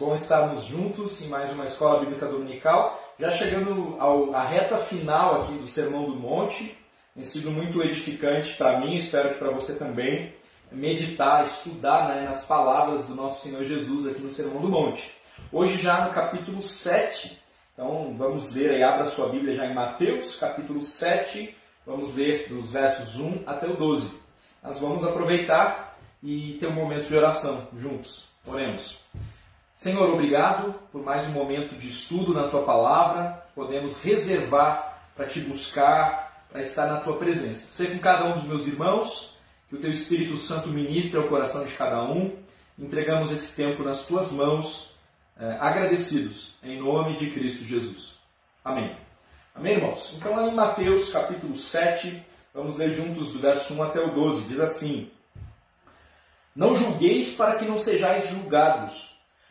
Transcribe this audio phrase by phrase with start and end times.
[0.00, 2.98] bom estarmos juntos em mais uma Escola Bíblica Dominical.
[3.18, 6.76] Já chegando ao, à reta final aqui do Sermão do Monte,
[7.14, 10.34] tem sido muito edificante para mim, espero que para você também,
[10.70, 15.10] meditar, estudar né, nas palavras do nosso Senhor Jesus aqui no Sermão do Monte.
[15.52, 17.38] Hoje já no capítulo 7,
[17.72, 22.72] então vamos ler aí, abra sua Bíblia já em Mateus, capítulo 7, vamos ler dos
[22.72, 24.12] versos 1 até o 12.
[24.62, 28.28] Nós vamos aproveitar e ter um momento de oração juntos.
[28.46, 28.98] Oremos.
[29.74, 33.42] Senhor, obrigado por mais um momento de estudo na tua palavra.
[33.54, 37.66] Podemos reservar para te buscar, para estar na tua presença.
[37.66, 39.29] Seja com cada um dos meus irmãos,
[39.70, 42.36] que o teu Espírito Santo ministre ao coração de cada um.
[42.78, 44.96] Entregamos esse tempo nas tuas mãos,
[45.38, 48.16] eh, agradecidos, em nome de Cristo Jesus.
[48.62, 48.94] Amém.
[49.54, 50.14] Amém, irmãos?
[50.18, 52.22] Então, lá em Mateus capítulo 7,
[52.52, 54.48] vamos ler juntos do verso 1 até o 12.
[54.48, 55.10] Diz assim:
[56.54, 59.10] Não julgueis para que não sejais julgados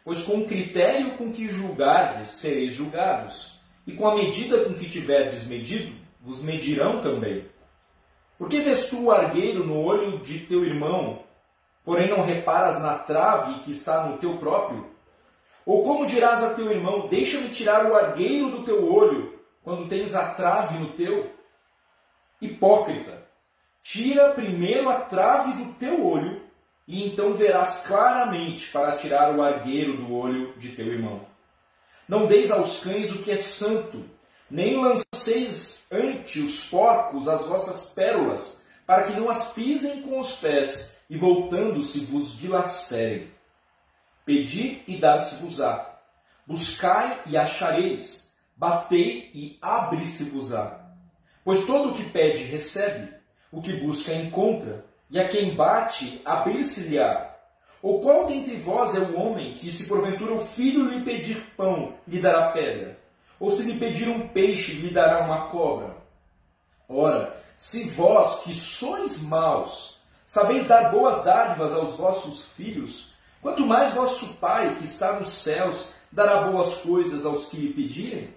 [0.10, 4.90] Pois com o critério com que julgardes, sereis julgados, e com a medida com que
[4.90, 7.46] tiverdes medido, vos medirão também.
[8.40, 11.24] Por que vês tu o argueiro no olho de teu irmão,
[11.84, 14.88] porém não reparas na trave que está no teu próprio?
[15.66, 20.16] Ou como dirás a teu irmão, deixa-me tirar o argueiro do teu olho, quando tens
[20.16, 21.30] a trave no teu?
[22.42, 23.28] Hipócrita,
[23.84, 26.42] tira primeiro a trave do teu olho,
[26.88, 31.26] e então verás claramente para tirar o argueiro do olho de teu irmão.
[32.08, 34.06] Não deis aos cães o que é santo,
[34.50, 40.34] nem lanceis ante os porcos as vossas pérolas, para que não as pisem com os
[40.34, 43.32] pés, e voltando-se vos dilacerem.
[44.26, 46.00] Pedi e dar-se-vos-á.
[46.46, 48.32] Buscai e achareis.
[48.56, 50.80] Batei e abre-se-vos-á.
[51.44, 53.14] Pois todo o que pede recebe,
[53.52, 57.36] o que busca encontra, e a quem bate, abrir-se-lhe-á.
[57.82, 61.96] Ou qual dentre vós é o homem que, se porventura o filho lhe pedir pão,
[62.08, 63.00] lhe dará pedra?
[63.40, 65.96] Ou se lhe pedir um peixe, lhe dará uma cobra?
[66.88, 73.94] Ora, se vós, que sois maus, sabeis dar boas dádivas aos vossos filhos, quanto mais
[73.94, 78.34] vosso Pai, que está nos céus, dará boas coisas aos que lhe pedirem?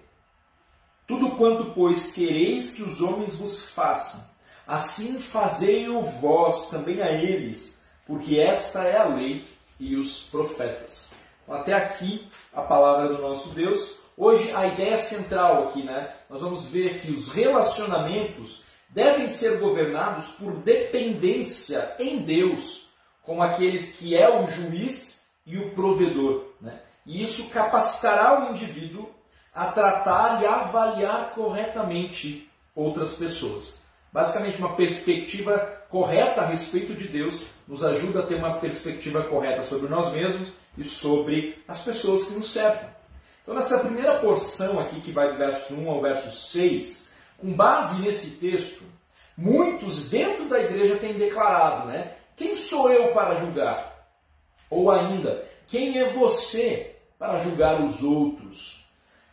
[1.05, 4.23] Tudo quanto, pois, quereis que os homens vos façam,
[4.65, 9.45] Assim fazei-o vós também a eles, porque esta é a lei
[9.77, 11.11] e os profetas.
[11.43, 14.02] Então, até aqui a palavra do nosso Deus.
[14.15, 16.13] Hoje a ideia central aqui, né?
[16.29, 22.89] Nós vamos ver que os relacionamentos devem ser governados por dependência em Deus,
[23.23, 26.79] com aqueles que é o juiz e o provedor, né?
[27.05, 29.09] E isso capacitará o indivíduo
[29.53, 33.81] a tratar e avaliar corretamente outras pessoas.
[34.11, 35.57] Basicamente, uma perspectiva
[35.89, 40.49] correta a respeito de Deus nos ajuda a ter uma perspectiva correta sobre nós mesmos
[40.77, 42.89] e sobre as pessoas que nos cercam.
[43.43, 48.01] Então, nessa primeira porção aqui, que vai do verso 1 ao verso 6, com base
[48.01, 48.83] nesse texto,
[49.37, 52.13] muitos dentro da igreja têm declarado, né?
[52.37, 54.07] Quem sou eu para julgar?
[54.69, 58.85] Ou ainda, quem é você para julgar os outros?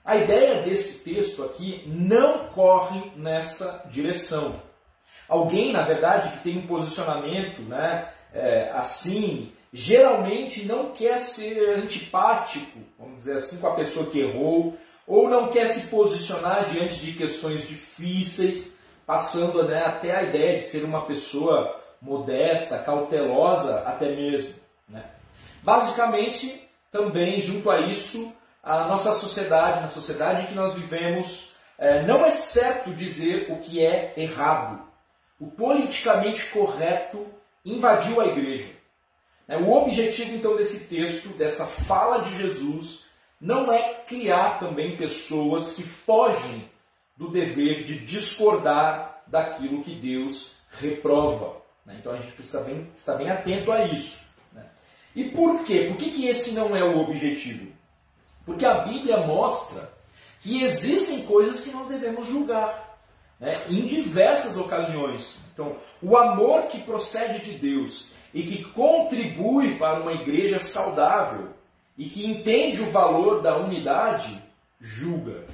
[0.04, 4.60] A ideia desse texto aqui não corre nessa direção.
[5.28, 12.78] Alguém, na verdade, que tem um posicionamento né, é, assim, geralmente não quer ser antipático,
[12.98, 14.76] vamos dizer assim, com a pessoa que errou,
[15.06, 18.76] ou não quer se posicionar diante de questões difíceis,
[19.06, 24.54] passando né, até a ideia de ser uma pessoa modesta, cautelosa até mesmo.
[24.88, 25.04] Né?
[25.62, 32.02] Basicamente, também junto a isso, a nossa sociedade, na sociedade em que nós vivemos, é,
[32.06, 34.90] não é certo dizer o que é errado
[35.40, 37.26] o politicamente correto
[37.64, 38.70] invadiu a igreja.
[39.50, 43.06] É, o objetivo então desse texto, dessa fala de Jesus,
[43.40, 46.70] não é criar também pessoas que fogem
[47.16, 51.56] do dever de discordar daquilo que Deus reprova.
[51.84, 51.96] Né?
[51.98, 54.24] Então a gente precisa bem, estar bem atento a isso.
[54.52, 54.64] Né?
[55.16, 55.86] E por quê?
[55.88, 57.72] Por que, que esse não é o objetivo?
[58.46, 59.92] Porque a Bíblia mostra
[60.40, 63.00] que existem coisas que nós devemos julgar
[63.40, 65.38] né, em diversas ocasiões.
[65.52, 71.48] Então, o amor que procede de Deus e que contribui para uma igreja saudável
[71.96, 74.42] e que entende o valor da unidade,
[74.80, 75.44] julga.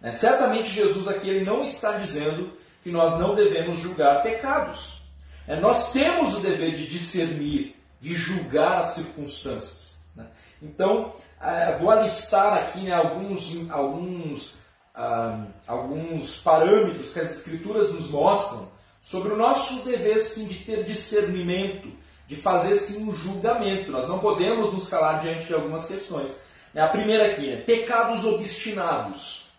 [0.00, 2.52] Né, certamente Jesus aqui ele não está dizendo
[2.82, 5.02] que nós não devemos julgar pecados.
[5.46, 9.96] É, nós temos o dever de discernir, de julgar as circunstâncias.
[10.14, 10.26] Né?
[10.60, 14.54] Então, é, vou alistar aqui né, alguns, alguns,
[14.94, 18.73] ah, alguns parâmetros que as Escrituras nos mostram
[19.04, 21.92] sobre o nosso dever sim, de ter discernimento,
[22.26, 23.92] de fazer sim um julgamento.
[23.92, 26.40] Nós não podemos nos calar diante de algumas questões.
[26.72, 26.80] Né?
[26.80, 27.56] A primeira aqui, né?
[27.60, 29.50] pecados obstinados.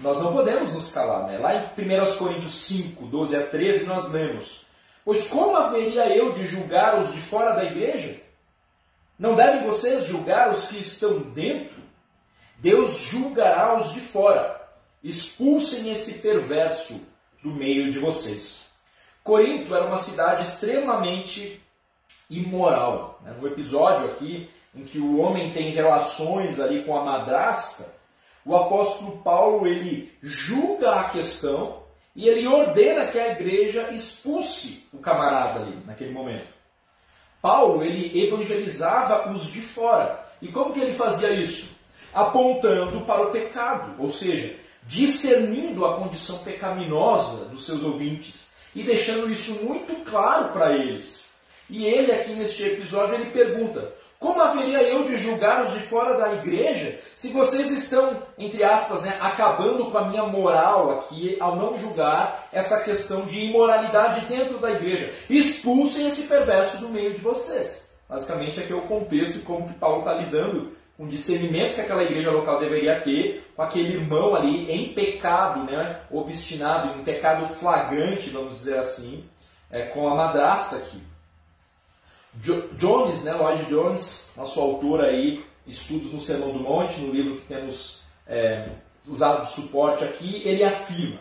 [0.00, 1.28] Nós não podemos nos calar.
[1.28, 1.38] Né?
[1.38, 4.66] Lá em 1 Coríntios 5, 12 a 13, nós lemos:
[5.04, 8.20] Pois como haveria eu de julgar os de fora da igreja?
[9.16, 11.78] Não devem vocês julgar os que estão dentro?
[12.56, 14.60] Deus julgará os de fora.
[15.04, 17.00] Expulsem esse perverso
[17.40, 18.67] do meio de vocês.
[19.28, 21.60] Corinto era uma cidade extremamente
[22.30, 23.20] imoral.
[23.22, 23.36] Né?
[23.38, 27.94] No episódio aqui, em que o homem tem relações ali com a madrasta,
[28.42, 31.82] o apóstolo Paulo ele julga a questão
[32.16, 36.48] e ele ordena que a igreja expulse o camarada ali naquele momento.
[37.42, 40.26] Paulo ele evangelizava os de fora.
[40.40, 41.76] E como que ele fazia isso?
[42.14, 49.30] Apontando para o pecado, ou seja, discernindo a condição pecaminosa dos seus ouvintes e deixando
[49.30, 51.26] isso muito claro para eles.
[51.70, 56.16] E ele aqui neste episódio ele pergunta: como haveria eu de julgar os de fora
[56.18, 61.54] da igreja se vocês estão, entre aspas, né, acabando com a minha moral aqui ao
[61.54, 65.12] não julgar essa questão de imoralidade dentro da igreja?
[65.30, 67.88] Expulsem esse perverso do meio de vocês.
[68.08, 72.02] Basicamente, aqui é o contexto e como que Paulo está lidando o discernimento que aquela
[72.02, 78.30] igreja local deveria ter com aquele irmão ali em pecado, né, obstinado, em pecado flagrante,
[78.30, 79.24] vamos dizer assim,
[79.70, 81.00] é, com a madrasta aqui.
[82.76, 87.46] Jones, né, Lloyd Jones, nosso autor aí, Estudos no Sermão do Monte, no livro que
[87.46, 88.68] temos é,
[89.06, 91.20] usado de suporte aqui, ele afirma: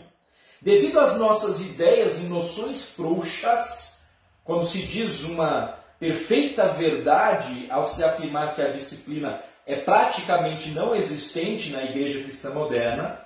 [0.61, 4.01] devido às nossas ideias e noções frouxas,
[4.43, 10.95] quando se diz uma perfeita verdade ao se afirmar que a disciplina é praticamente não
[10.95, 13.19] existente na igreja cristã moderna,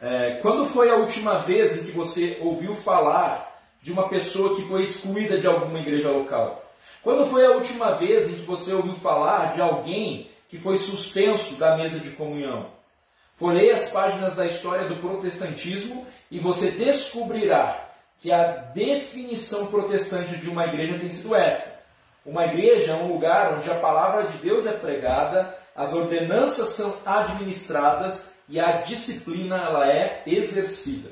[0.00, 3.48] é, quando foi a última vez em que você ouviu falar
[3.80, 6.68] de uma pessoa que foi excluída de alguma igreja local?
[7.04, 11.54] Quando foi a última vez em que você ouviu falar de alguém que foi suspenso
[11.54, 12.66] da mesa de comunhão?
[13.36, 17.88] Folheie as páginas da história do protestantismo e você descobrirá
[18.20, 18.42] que a
[18.74, 21.71] definição protestante de uma igreja tem sido esta.
[22.24, 26.96] Uma igreja é um lugar onde a palavra de Deus é pregada, as ordenanças são
[27.04, 31.10] administradas e a disciplina ela é exercida.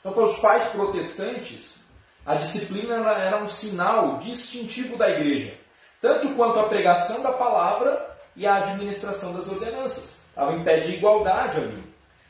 [0.00, 1.84] Então, para os pais protestantes,
[2.24, 5.54] a disciplina era um sinal distintivo da igreja,
[6.00, 10.16] tanto quanto a pregação da palavra e a administração das ordenanças.
[10.28, 11.84] Estava em pé de igualdade ali.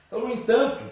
[0.06, 0.82] Então, no entanto,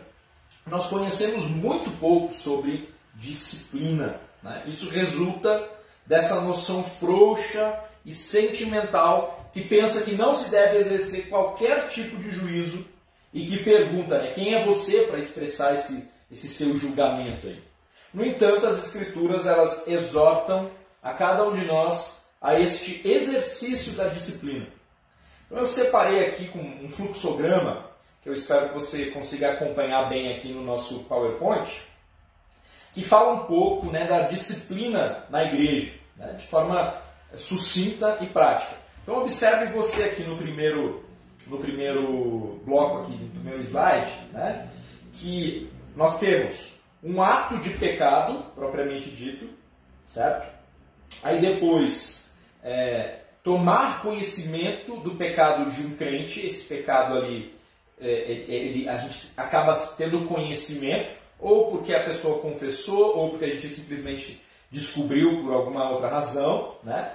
[0.67, 4.21] nós conhecemos muito pouco sobre disciplina.
[4.43, 4.63] Né?
[4.67, 5.78] Isso resulta
[6.09, 12.31] dessa noção frouxa e sentimental que pensa que não se deve exercer qualquer tipo de
[12.31, 12.89] juízo
[13.33, 17.63] e que pergunta né, quem é você para expressar esse, esse seu julgamento aí.
[18.13, 20.71] No entanto, as Escrituras elas exortam
[21.03, 24.67] a cada um de nós a este exercício da disciplina.
[25.47, 27.87] Então, eu separei aqui com um fluxograma,
[28.23, 31.69] que eu espero que você consiga acompanhar bem aqui no nosso PowerPoint,
[32.95, 37.01] que fala um pouco né, da disciplina na igreja, né, de forma
[37.37, 38.77] sucinta e prática.
[39.03, 41.05] Então, observe você aqui no primeiro,
[41.47, 44.69] no primeiro bloco, aqui, no primeiro slide, né,
[45.15, 49.49] que nós temos um ato de pecado, propriamente dito,
[50.05, 50.53] certo?
[51.23, 52.29] Aí depois,
[52.63, 57.55] é, tomar conhecimento do pecado de um crente, esse pecado ali,
[58.01, 63.45] é, é, ele, a gente acaba tendo conhecimento, ou porque a pessoa confessou, ou porque
[63.45, 67.13] a gente simplesmente descobriu por alguma outra razão, né?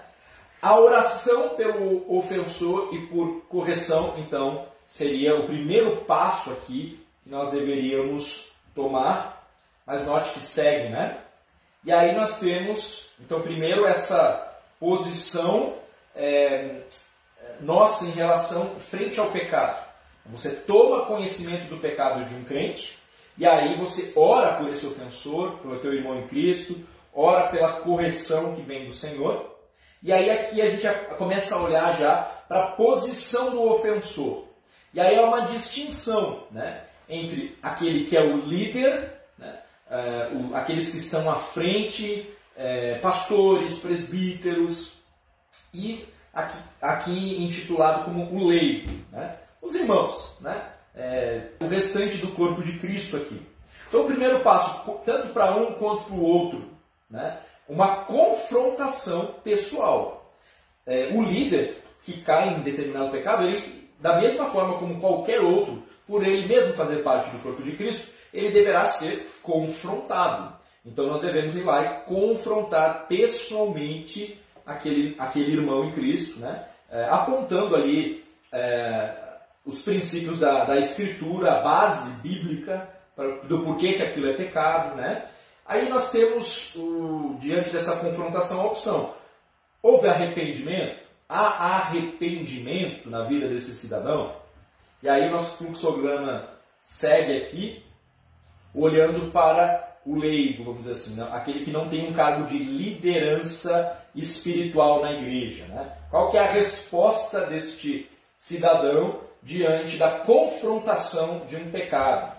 [0.61, 7.51] A oração pelo ofensor e por correção, então, seria o primeiro passo aqui que nós
[7.51, 9.43] deveríamos tomar
[9.85, 11.17] mas note que segue, né?
[11.83, 15.75] E aí nós temos, então, primeiro essa posição
[16.15, 16.81] é,
[17.59, 19.83] nossa em relação frente ao pecado.
[20.27, 22.97] Você toma conhecimento do pecado de um crente,
[23.37, 26.79] e aí você ora por esse ofensor, pelo teu irmão em Cristo,
[27.13, 29.53] ora pela correção que vem do Senhor.
[30.01, 34.45] E aí aqui a gente começa a olhar já para a posição do ofensor.
[34.93, 39.23] E aí há uma distinção né, entre aquele que é o líder
[39.93, 42.27] é, o, aqueles que estão à frente,
[42.57, 44.95] é, pastores, presbíteros,
[45.71, 49.37] e aqui, aqui intitulado como o leigo, né?
[49.61, 50.69] os irmãos, né?
[50.95, 53.41] É, o restante do corpo de Cristo aqui.
[53.87, 56.69] Então, o primeiro passo, tanto para um quanto para o outro,
[57.13, 57.37] né?
[57.69, 60.33] uma confrontação pessoal.
[60.85, 65.81] é, o líder que cai em determinado pecado, ele, da mesma forma como qualquer outro,
[66.05, 70.53] por ele mesmo fazer parte do corpo de Cristo, ele deverá ser confrontado.
[70.85, 76.65] Então nós devemos ir lá e confrontar pessoalmente aquele, aquele irmão em Cristo, né?
[76.91, 79.13] É, apontando ali é,
[79.65, 82.89] os princípios da, da Escritura, a base bíblica
[83.47, 84.95] do porquê que aquilo é pecado.
[84.95, 85.25] Né?
[85.65, 89.13] Aí nós temos, o, diante dessa confrontação, a opção.
[89.81, 91.03] Houve arrependimento?
[91.27, 94.35] Há arrependimento na vida desse cidadão?
[95.01, 96.49] E aí nosso fluxograma
[96.81, 97.83] segue aqui,
[98.75, 101.27] olhando para o leigo, vamos dizer assim, né?
[101.31, 105.65] aquele que não tem um cargo de liderança espiritual na igreja.
[105.65, 105.97] Né?
[106.09, 112.35] Qual que é a resposta deste cidadão diante da confrontação de um pecado?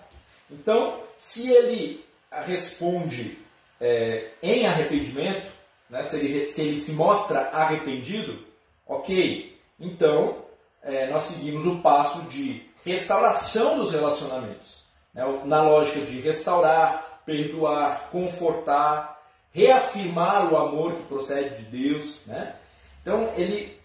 [0.49, 2.04] Então, se ele
[2.41, 3.37] responde
[3.79, 5.47] é, em arrependimento,
[5.89, 6.03] né?
[6.03, 8.45] se, ele, se ele se mostra arrependido,
[8.85, 10.45] ok, então
[10.81, 14.85] é, nós seguimos o passo de restauração dos relacionamentos.
[15.13, 15.23] Né?
[15.45, 19.19] Na lógica de restaurar, perdoar, confortar,
[19.51, 22.25] reafirmar o amor que procede de Deus.
[22.27, 22.55] Né?
[23.01, 23.79] Então, ele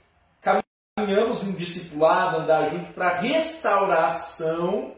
[0.97, 4.95] caminhamos em discipulado, andar junto para restauração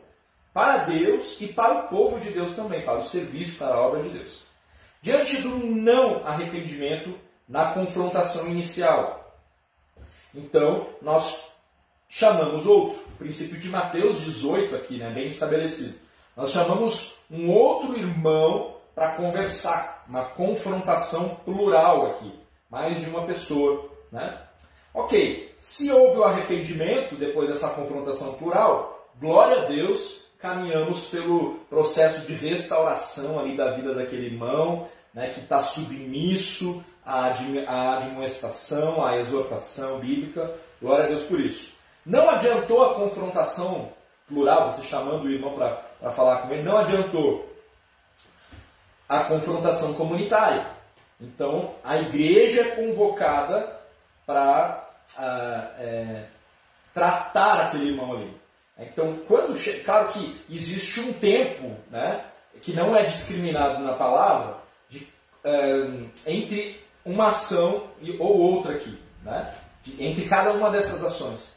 [0.53, 4.03] para Deus e para o povo de Deus também, para o serviço, para a obra
[4.03, 4.43] de Deus.
[5.01, 7.19] Diante do não arrependimento
[7.49, 9.37] na confrontação inicial.
[10.35, 11.53] Então, nós
[12.09, 12.99] chamamos outro.
[13.15, 15.99] O princípio de Mateus 18 aqui, né, bem estabelecido.
[16.37, 22.33] Nós chamamos um outro irmão para conversar, uma confrontação plural aqui,
[22.71, 24.39] mais de uma pessoa, né?
[24.95, 32.27] Ok, se houve o arrependimento depois dessa confrontação plural, glória a Deus, caminhamos pelo processo
[32.27, 37.33] de restauração ali da vida daquele irmão, né, que está submisso à
[37.97, 40.53] admoestação, à exortação bíblica.
[40.81, 41.77] Glória a Deus por isso.
[42.05, 43.93] Não adiantou a confrontação
[44.27, 47.49] plural, você chamando o irmão para falar com ele, não adiantou
[49.09, 50.67] a confrontação comunitária.
[51.21, 53.79] Então, a igreja é convocada
[54.27, 56.25] para ah, é,
[56.93, 58.42] tratar aquele irmão ali.
[58.79, 62.25] Então, quando claro que existe um tempo, né,
[62.61, 65.07] que não é discriminado na palavra, de,
[66.27, 67.89] entre uma ação
[68.19, 71.55] ou outra aqui, né, de, entre cada uma dessas ações.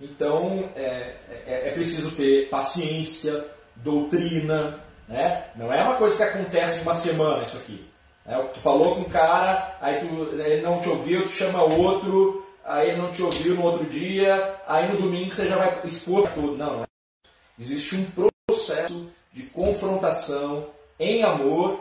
[0.00, 1.14] Então, é,
[1.46, 3.46] é, é preciso ter paciência,
[3.76, 5.44] doutrina, né?
[5.54, 7.86] Não é uma coisa que acontece em uma semana isso aqui.
[8.24, 8.36] Né?
[8.52, 12.90] Tu falou com um cara, aí tu, ele não te ouviu, tu chama outro, aí
[12.90, 16.56] ele não te ouviu no outro dia, aí no domingo você já vai expor tudo.
[16.56, 16.86] Não, não é.
[17.58, 20.68] Existe um processo de confrontação
[20.98, 21.80] em amor,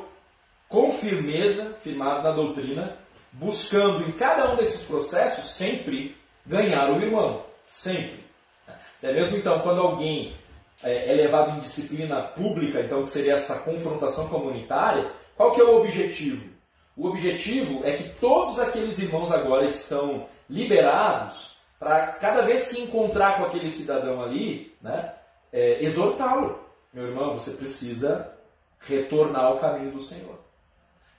[0.69, 2.97] com firmeza, firmado na doutrina,
[3.31, 6.15] buscando em cada um desses processos sempre
[6.45, 7.43] ganhar o irmão.
[7.63, 8.23] Sempre.
[8.67, 10.35] Até mesmo então, quando alguém
[10.83, 15.63] é, é levado em disciplina pública, então que seria essa confrontação comunitária, qual que é
[15.63, 16.49] o objetivo?
[16.95, 23.37] O objetivo é que todos aqueles irmãos agora estão liberados para cada vez que encontrar
[23.37, 25.13] com aquele cidadão ali, né,
[25.51, 26.59] é, exortá-lo.
[26.93, 28.33] Meu irmão, você precisa
[28.79, 30.39] retornar ao caminho do Senhor.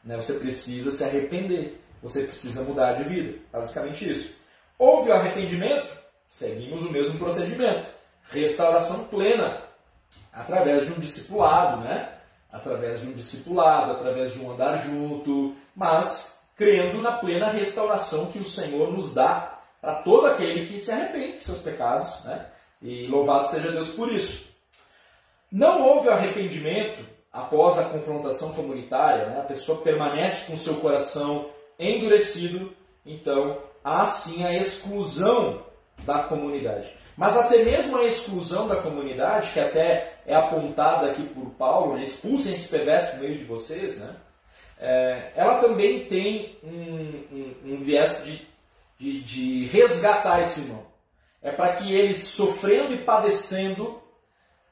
[0.02, 0.16] Né?
[0.16, 1.80] Você precisa se arrepender.
[2.02, 3.38] Você precisa mudar de vida.
[3.52, 4.36] Basicamente isso.
[4.78, 5.88] Houve o arrependimento?
[6.28, 7.86] Seguimos o mesmo procedimento.
[8.30, 9.62] Restauração plena.
[10.32, 12.12] Através de um discipulado, né?
[12.52, 18.38] Através de um discipulado, através de um andar junto, mas crendo na plena restauração que
[18.38, 22.46] o Senhor nos dá para todo aquele que se arrepende de seus pecados, né?
[22.82, 24.54] E louvado seja Deus por isso.
[25.50, 29.40] Não houve arrependimento após a confrontação comunitária, né?
[29.40, 35.62] a pessoa permanece com seu coração endurecido, então há sim a exclusão
[36.04, 36.90] da comunidade.
[37.16, 42.02] Mas até mesmo a exclusão da comunidade, que até é apontada aqui por Paulo, né?
[42.02, 44.16] expulsem esse perverso no meio de vocês, né?
[44.78, 48.46] É, ela também tem um, um, um viés de,
[48.98, 50.84] de, de, resgatar esse irmão.
[51.42, 54.00] É para que ele, sofrendo e padecendo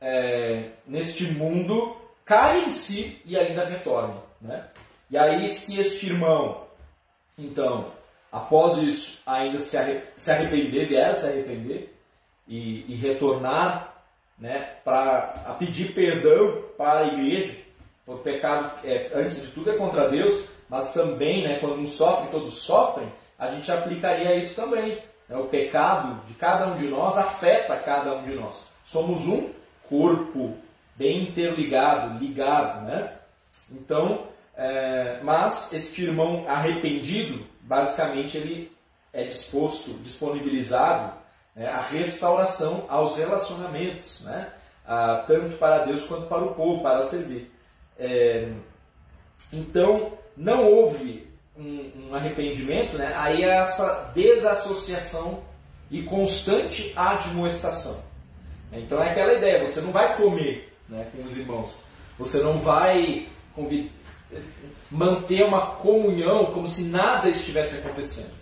[0.00, 4.14] é, neste mundo, caia em si e ainda retorne.
[4.40, 4.68] Né?
[5.10, 6.66] E aí, se este irmão,
[7.38, 7.92] então,
[8.30, 11.94] após isso, ainda se arrepender, vier a se arrepender
[12.46, 13.94] e, e retornar
[14.38, 17.63] né, para pedir perdão para a igreja,
[18.04, 22.30] por pecado, é, antes de tudo, é contra Deus, mas também, né, quando um sofre,
[22.30, 25.02] todos sofrem, a gente aplicaria isso também.
[25.28, 25.36] Né?
[25.36, 28.68] O pecado de cada um de nós afeta cada um de nós.
[28.84, 29.50] Somos um
[29.88, 30.56] corpo
[30.96, 33.12] bem interligado, ligado, né?
[33.70, 38.72] Então, é, mas este irmão arrependido, basicamente ele
[39.12, 41.12] é disposto, disponibilizado
[41.54, 44.52] né, a restauração aos relacionamentos, né,
[44.86, 47.50] a, tanto para Deus quanto para o povo, para servir.
[47.98, 48.52] É,
[49.52, 55.42] então, não houve um, um, arrependimento, né, aí é essa desassociação
[55.90, 58.02] e constante admoestação.
[58.72, 61.80] Então é aquela ideia, você não vai comer né, com os irmãos,
[62.18, 63.28] você não vai
[64.90, 68.34] manter uma comunhão como se nada estivesse acontecendo.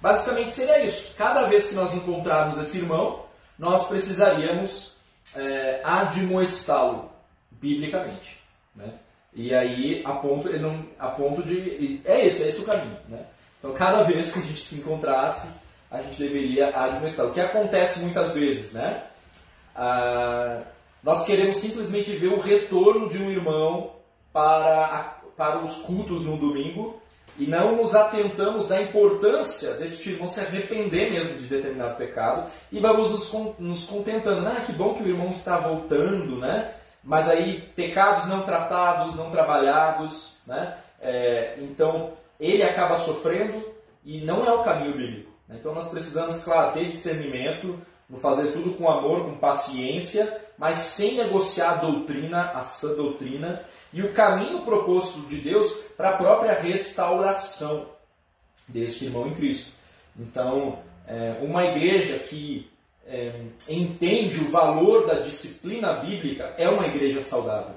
[0.00, 1.14] Basicamente seria isso.
[1.16, 3.24] Cada vez que nós encontrarmos esse irmão,
[3.58, 4.96] nós precisaríamos
[5.34, 7.10] é, admoestá-lo
[7.50, 8.39] biblicamente.
[8.74, 8.92] Né?
[9.34, 12.00] E aí, a ponto, não, a ponto de.
[12.04, 12.96] É esse, é esse o caminho.
[13.08, 13.24] Né?
[13.58, 15.48] Então, cada vez que a gente se encontrasse,
[15.90, 17.30] a gente deveria admoestá-lo.
[17.30, 19.04] O que acontece muitas vezes, né?
[19.74, 20.62] Ah,
[21.02, 23.92] nós queremos simplesmente ver o retorno de um irmão
[24.32, 27.00] para, para os cultos no domingo
[27.38, 32.78] e não nos atentamos da importância desse irmão se arrepender mesmo de determinado pecado e
[32.78, 34.46] vamos nos, nos contentando.
[34.46, 36.72] Ah, que bom que o irmão está voltando, né?
[37.02, 40.76] Mas aí, pecados não tratados, não trabalhados, né?
[41.00, 43.64] É, então, ele acaba sofrendo
[44.04, 45.30] e não é o caminho bíblico.
[45.48, 45.56] Né?
[45.58, 47.80] Então, nós precisamos, claro, ter discernimento,
[48.18, 54.02] fazer tudo com amor, com paciência, mas sem negociar a doutrina, a sã doutrina, e
[54.02, 57.86] o caminho proposto de Deus para a própria restauração
[58.68, 59.72] deste irmão em Cristo.
[60.18, 62.70] Então, é, uma igreja que
[63.06, 63.32] é,
[63.68, 67.74] entende o valor da disciplina bíblica é uma igreja saudável.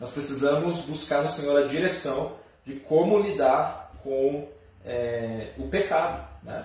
[0.00, 2.32] Nós precisamos buscar no Senhor a direção
[2.64, 4.48] de como lidar com
[4.84, 6.26] é, o pecado.
[6.42, 6.64] Né?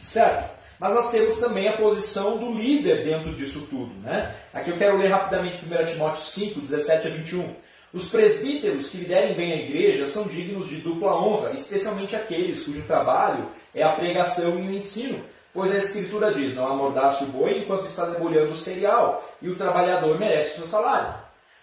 [0.00, 0.56] Certo?
[0.78, 3.94] Mas nós temos também a posição do líder dentro disso tudo.
[4.00, 4.34] Né?
[4.52, 7.54] Aqui eu quero ler rapidamente 1 Timóteo 5, 17 a 21.
[7.92, 12.82] Os presbíteros que liderem bem a igreja são dignos de dupla honra, especialmente aqueles cujo
[12.82, 15.24] trabalho é a pregação e o ensino.
[15.56, 19.56] Pois a Escritura diz: Não amordace o boi enquanto está debulhando o cereal, e o
[19.56, 21.14] trabalhador merece o seu salário.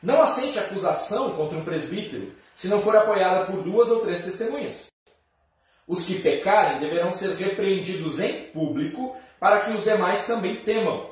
[0.01, 4.87] Não aceite acusação contra um presbítero, se não for apoiada por duas ou três testemunhas.
[5.87, 11.11] Os que pecarem deverão ser repreendidos em público, para que os demais também temam.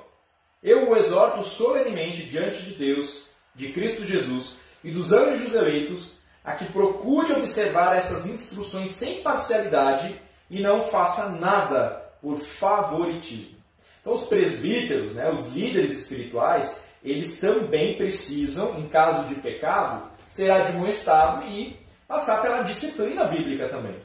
[0.63, 6.53] Eu o exorto solenemente diante de Deus, de Cristo Jesus e dos anjos eleitos, a
[6.53, 13.57] que procure observar essas instruções sem parcialidade e não faça nada por favoritismo.
[13.99, 20.51] Então, os presbíteros, né, os líderes espirituais, eles também precisam, em caso de pecado, ser
[20.51, 23.99] admoestados e passar pela disciplina bíblica também.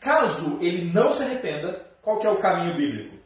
[0.00, 3.16] Caso ele não se arrependa, qual é o caminho bíblico?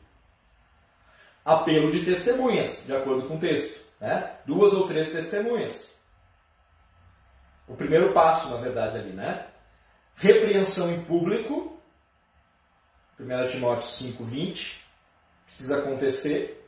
[1.44, 3.82] Apelo de testemunhas, de acordo com o texto.
[4.00, 4.32] Né?
[4.46, 5.92] Duas ou três testemunhas.
[7.68, 9.46] O primeiro passo, na verdade, ali, né?
[10.16, 11.80] Repreensão em público.
[13.18, 14.84] 1 Timóteo 5, 20.
[15.46, 16.66] Precisa acontecer.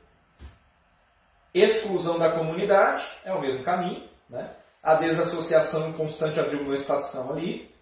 [1.52, 4.08] Exclusão da comunidade, é o mesmo caminho.
[4.28, 4.50] Né?
[4.82, 7.72] A desassociação constante admoestação ali.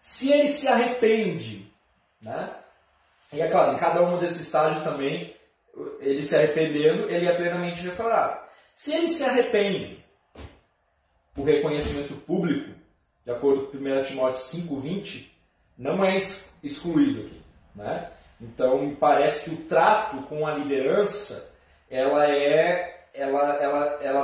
[0.00, 1.72] Se ele se arrepende,
[2.20, 2.54] né?
[3.32, 5.34] E é claro, em cada um desses estágios também,
[6.00, 8.40] ele se arrependendo, ele é plenamente restaurado.
[8.74, 10.04] Se ele se arrepende,
[11.36, 12.74] o reconhecimento público,
[13.24, 15.31] de acordo com 1 Timóteo 5,20,
[15.82, 16.16] não é
[16.62, 17.42] excluído aqui.
[17.74, 18.10] Né?
[18.40, 21.52] Então, me parece que o trato com a liderança,
[21.90, 24.22] ela é, ela, ela, ela,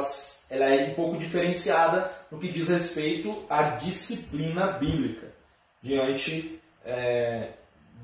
[0.48, 5.26] ela é um pouco diferenciada no que diz respeito à disciplina bíblica
[5.82, 7.50] diante é,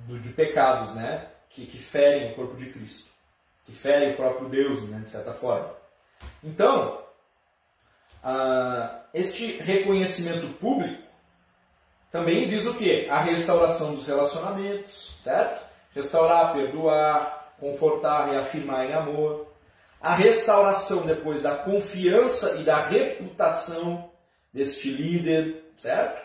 [0.06, 3.08] do, de pecados né, que, que ferem o corpo de Cristo,
[3.64, 5.72] que ferem o próprio Deus, né, de certa forma.
[6.42, 7.02] Então,
[8.22, 11.03] ah, este reconhecimento público
[12.14, 13.08] também visa o quê?
[13.10, 15.66] A restauração dos relacionamentos, certo?
[15.92, 19.48] Restaurar, perdoar, confortar, reafirmar em amor.
[20.00, 24.12] A restauração depois da confiança e da reputação
[24.52, 26.24] deste líder, certo?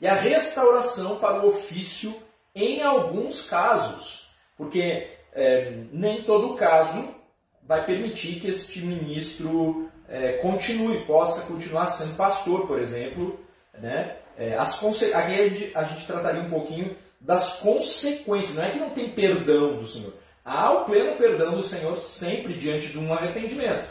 [0.00, 2.14] e a restauração para o ofício
[2.54, 7.14] em alguns casos, porque é, nem todo caso
[7.62, 13.46] vai permitir que este ministro é, continue, possa continuar sendo pastor, por exemplo.
[13.74, 14.16] Né?
[14.36, 18.78] É, as aqui a gente, a gente trataria um pouquinho das consequências, não é que
[18.78, 20.14] não tem perdão do Senhor.
[20.44, 23.88] Há o pleno perdão do Senhor sempre diante de um arrependimento.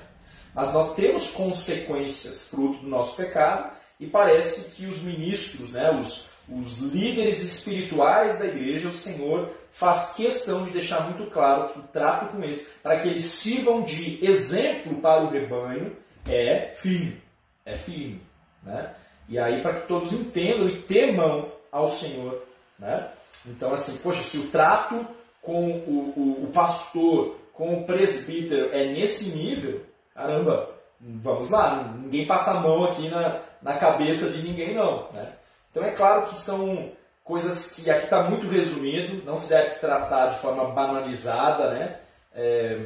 [0.56, 6.30] Mas nós temos consequências fruto do nosso pecado e parece que os ministros, né, os,
[6.50, 11.84] os líderes espirituais da igreja, o Senhor faz questão de deixar muito claro que o
[11.84, 15.96] trato com eles, para que eles sirvam de exemplo para o rebanho,
[16.28, 17.22] é firme.
[17.64, 18.22] É firme.
[18.64, 18.92] Né?
[19.28, 22.42] E aí, para que todos entendam e temam ao Senhor.
[22.80, 23.10] Né?
[23.46, 25.06] Então, assim, poxa, se o trato
[25.42, 29.82] com o, o, o pastor, com o presbítero é nesse nível,
[30.14, 35.12] caramba, vamos lá, ninguém passa a mão aqui na, na cabeça de ninguém, não.
[35.12, 35.34] Né?
[35.72, 36.92] Então, é claro que são
[37.24, 42.00] coisas que aqui está muito resumido, não se deve tratar de forma banalizada, né?
[42.34, 42.86] É,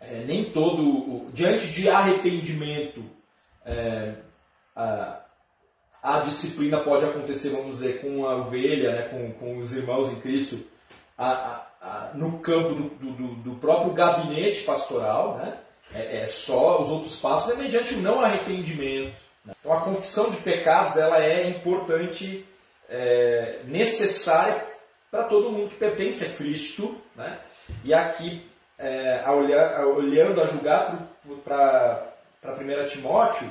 [0.00, 3.02] é, nem todo, diante de arrependimento,
[3.64, 4.14] é,
[4.74, 5.20] a,
[6.02, 10.20] a, disciplina pode acontecer, vamos dizer, com a ovelha, né, com, com os irmãos em
[10.20, 10.66] Cristo,
[11.16, 15.58] a, a, no campo do, do, do, próprio gabinete pastoral, né,
[15.94, 19.14] é, é, só os outros passos é mediante o não arrependimento.
[19.44, 19.54] Né?
[19.58, 22.44] Então a confissão de pecados ela é importante,
[22.88, 24.64] é, necessária
[25.10, 27.38] para todo mundo que pertence a Cristo, né?
[27.84, 31.08] E aqui é, a olhar, a, olhando a julgar
[31.44, 32.12] para
[32.44, 33.48] 1 Timóteo,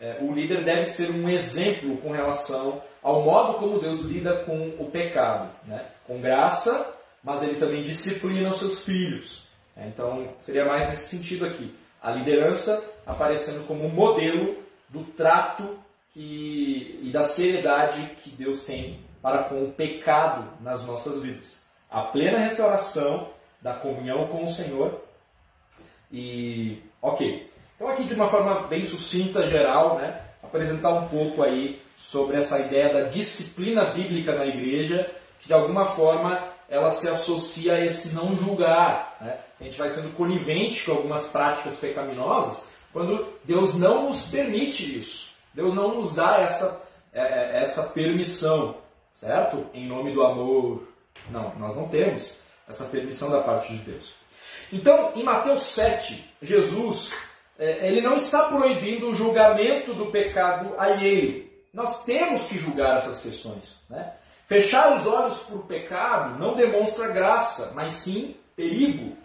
[0.00, 4.68] é, o líder deve ser um exemplo com relação ao modo como Deus lida com
[4.78, 5.50] o pecado.
[5.64, 5.86] Né?
[6.06, 9.48] Com graça, mas ele também disciplina os seus filhos.
[9.76, 9.90] Né?
[9.92, 11.74] Então, seria mais nesse sentido aqui.
[12.00, 14.56] A liderança aparecendo como um modelo
[14.88, 15.78] do trato
[16.12, 21.62] que, e da seriedade que Deus tem para com o pecado nas nossas vidas.
[21.90, 23.30] A plena restauração
[23.60, 25.02] da comunhão com o Senhor.
[26.12, 27.47] E, ok.
[27.78, 32.58] Então, aqui de uma forma bem sucinta, geral, né, apresentar um pouco aí sobre essa
[32.58, 38.16] ideia da disciplina bíblica na igreja, que de alguma forma ela se associa a esse
[38.16, 39.16] não julgar.
[39.20, 39.38] Né?
[39.60, 45.30] A gente vai sendo conivente com algumas práticas pecaminosas quando Deus não nos permite isso.
[45.54, 48.76] Deus não nos dá essa, é, é, essa permissão,
[49.12, 49.66] certo?
[49.72, 50.82] Em nome do amor.
[51.30, 52.38] Não, nós não temos
[52.68, 54.14] essa permissão da parte de Deus.
[54.72, 57.14] Então, em Mateus 7, Jesus
[57.58, 61.48] ele não está proibindo o julgamento do pecado alheio.
[61.72, 63.82] Nós temos que julgar essas questões.
[63.90, 64.12] Né?
[64.46, 69.16] Fechar os olhos para o pecado não demonstra graça, mas sim perigo.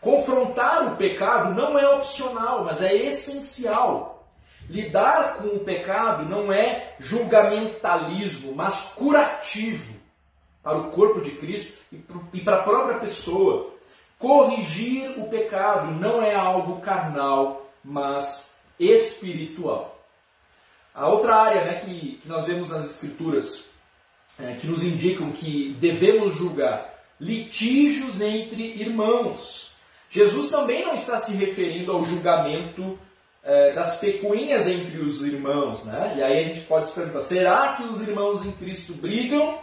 [0.00, 4.28] Confrontar o pecado não é opcional, mas é essencial.
[4.68, 9.92] Lidar com o pecado não é julgamentalismo, mas curativo
[10.62, 11.82] para o corpo de Cristo
[12.32, 13.74] e para a própria pessoa.
[14.18, 20.00] Corrigir o pecado não é algo carnal, mas espiritual.
[20.94, 23.66] A outra área né, que, que nós vemos nas Escrituras,
[24.38, 29.74] é, que nos indicam que devemos julgar litígios entre irmãos.
[30.08, 32.98] Jesus também não está se referindo ao julgamento
[33.44, 35.84] é, das pecuinhas entre os irmãos.
[35.84, 36.14] Né?
[36.16, 39.58] E aí a gente pode se perguntar: será que os irmãos em Cristo brigam?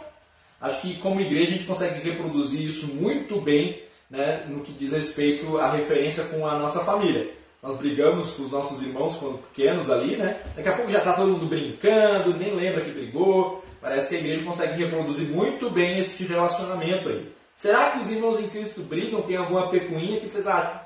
[0.60, 4.92] Acho que como igreja a gente consegue reproduzir isso muito bem né, no que diz
[4.92, 9.90] respeito à referência com a nossa família nós brigamos com os nossos irmãos quando pequenos
[9.90, 10.40] ali, né?
[10.54, 13.64] Daqui a pouco já está todo mundo brincando, nem lembra que brigou.
[13.80, 17.32] Parece que a igreja consegue reproduzir muito bem esse relacionamento aí.
[17.56, 19.22] Será que os irmãos em Cristo brigam?
[19.22, 20.80] Tem alguma pecuinha que vocês acham?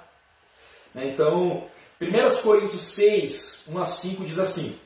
[0.94, 1.08] Né?
[1.08, 1.64] Então,
[2.00, 4.78] 1 Coríntios 6, 1 a 5 diz assim: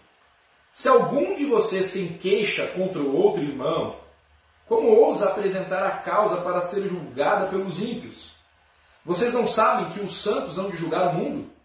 [0.73, 3.97] Se algum de vocês tem queixa contra o outro irmão,
[4.69, 8.33] como ousa apresentar a causa para ser julgada pelos ímpios?
[9.05, 11.56] Vocês não sabem que os santos hão de julgar o mundo?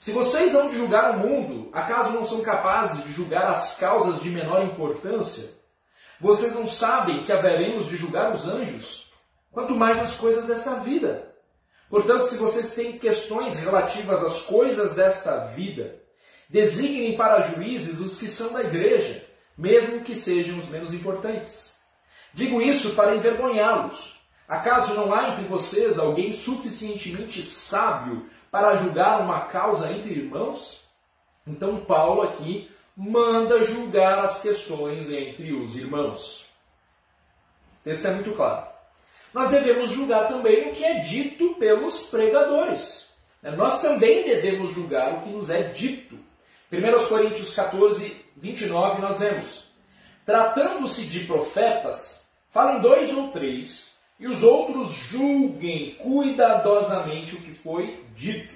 [0.00, 4.30] Se vocês de julgar o mundo, acaso não são capazes de julgar as causas de
[4.30, 5.50] menor importância?
[6.18, 9.12] Vocês não sabem que haveremos de julgar os anjos?
[9.52, 11.34] Quanto mais as coisas desta vida.
[11.90, 16.00] Portanto, se vocês têm questões relativas às coisas desta vida,
[16.48, 19.22] designem para juízes os que são da igreja,
[19.54, 21.74] mesmo que sejam os menos importantes.
[22.32, 24.18] Digo isso para envergonhá-los.
[24.48, 30.84] Acaso não há entre vocês alguém suficientemente sábio para julgar uma causa entre irmãos?
[31.46, 36.46] Então, Paulo aqui manda julgar as questões entre os irmãos.
[37.80, 38.68] O texto é muito claro.
[39.32, 43.12] Nós devemos julgar também o que é dito pelos pregadores.
[43.42, 46.18] Nós também devemos julgar o que nos é dito.
[46.70, 49.70] 1 Coríntios 14, 29, nós vemos:
[50.26, 53.89] Tratando-se de profetas, falem dois ou três
[54.20, 58.54] e os outros julguem cuidadosamente o que foi dito.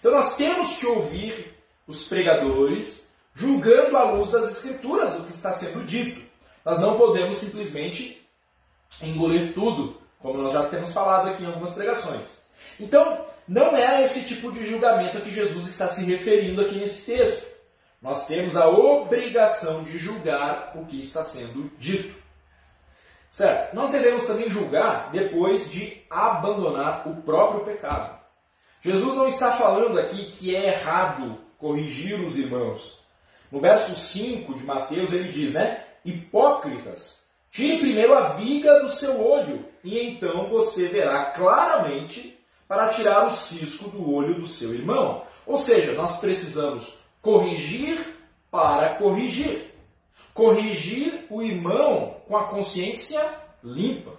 [0.00, 1.54] Então nós temos que ouvir
[1.86, 6.20] os pregadores julgando à luz das Escrituras o que está sendo dito.
[6.64, 8.20] Nós não podemos simplesmente
[9.00, 12.38] engolir tudo, como nós já temos falado aqui em algumas pregações.
[12.78, 17.06] Então, não é esse tipo de julgamento a que Jesus está se referindo aqui nesse
[17.06, 17.48] texto.
[18.02, 22.19] Nós temos a obrigação de julgar o que está sendo dito.
[23.30, 23.74] Certo?
[23.74, 28.18] Nós devemos também julgar depois de abandonar o próprio pecado.
[28.82, 33.02] Jesus não está falando aqui que é errado corrigir os irmãos.
[33.50, 35.84] No verso 5 de Mateus ele diz, né?
[36.04, 42.38] Hipócritas, Tire primeiro a viga do seu olho, e então você verá claramente
[42.68, 45.24] para tirar o cisco do olho do seu irmão.
[45.44, 47.98] Ou seja, nós precisamos corrigir
[48.50, 49.69] para corrigir.
[50.34, 53.22] Corrigir o irmão com a consciência
[53.62, 54.12] limpa.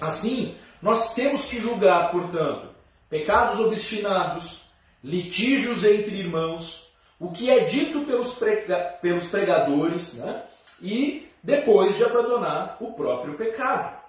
[0.00, 2.68] Assim, nós temos que julgar, portanto,
[3.08, 4.70] pecados obstinados,
[5.02, 10.42] litígios entre irmãos, o que é dito pelos, prega pelos pregadores, né?
[10.80, 14.00] e depois de abandonar o próprio pecado.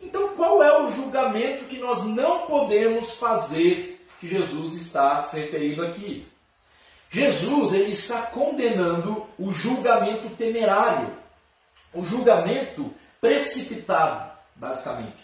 [0.00, 5.82] Então, qual é o julgamento que nós não podemos fazer que Jesus está se referindo
[5.82, 6.26] aqui?
[7.10, 11.12] Jesus ele está condenando o julgamento temerário,
[11.92, 15.18] o julgamento precipitado, basicamente.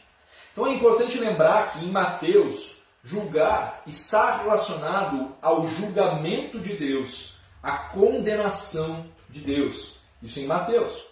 [0.52, 7.72] Então é importante lembrar que em Mateus, julgar está relacionado ao julgamento de Deus, à
[7.78, 9.98] condenação de Deus.
[10.20, 11.06] Isso em Mateus.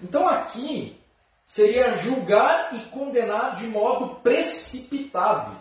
[0.00, 1.00] Então aqui
[1.44, 5.56] seria julgar e condenar de modo precipitado,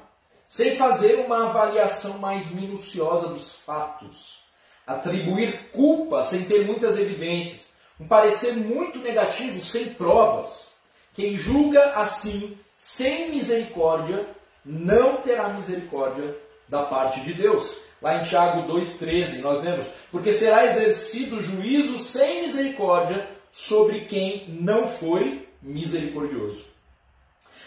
[0.45, 4.40] sem fazer uma avaliação mais minuciosa dos fatos,
[4.85, 10.71] atribuir culpa sem ter muitas evidências, um parecer muito negativo sem provas.
[11.13, 14.25] Quem julga assim, sem misericórdia,
[14.65, 16.35] não terá misericórdia
[16.67, 17.81] da parte de Deus.
[18.01, 24.85] Lá em Tiago 2,13 nós lemos: Porque será exercido juízo sem misericórdia sobre quem não
[24.85, 26.65] foi misericordioso.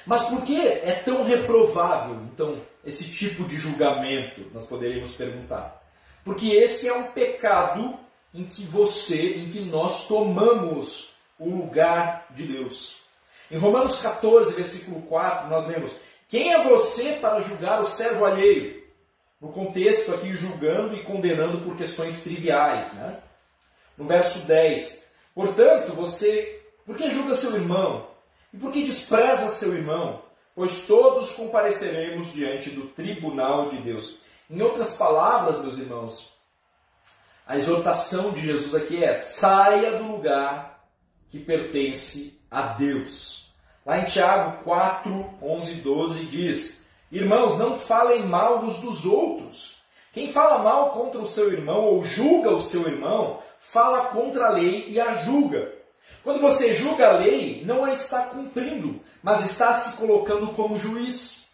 [0.06, 4.50] Mas por que é tão reprovável, então, esse tipo de julgamento?
[4.52, 5.83] Nós poderíamos perguntar.
[6.24, 7.98] Porque esse é um pecado
[8.32, 12.98] em que você, em que nós tomamos o lugar de Deus.
[13.50, 15.94] Em Romanos 14, versículo 4, nós lemos:
[16.28, 18.82] Quem é você para julgar o servo alheio?
[19.40, 22.94] No contexto aqui, julgando e condenando por questões triviais.
[22.94, 23.18] Né?
[23.98, 28.06] No verso 10, portanto, você por que julga seu irmão?
[28.52, 30.22] E por que despreza seu irmão?
[30.54, 34.20] Pois todos compareceremos diante do tribunal de Deus.
[34.54, 36.32] Em outras palavras, meus irmãos,
[37.44, 40.86] a exortação de Jesus aqui é: saia do lugar
[41.28, 43.52] que pertence a Deus.
[43.84, 49.82] Lá em Tiago 4, 11 e 12 diz: Irmãos, não falem mal uns dos outros.
[50.12, 54.50] Quem fala mal contra o seu irmão ou julga o seu irmão, fala contra a
[54.50, 55.74] lei e a julga.
[56.22, 61.48] Quando você julga a lei, não a está cumprindo, mas está se colocando como juiz.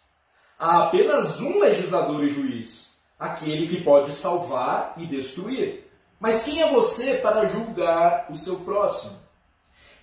[0.59, 2.90] Há apenas um legislador e juiz,
[3.21, 5.87] aquele que pode salvar e destruir.
[6.19, 9.15] Mas quem é você para julgar o seu próximo?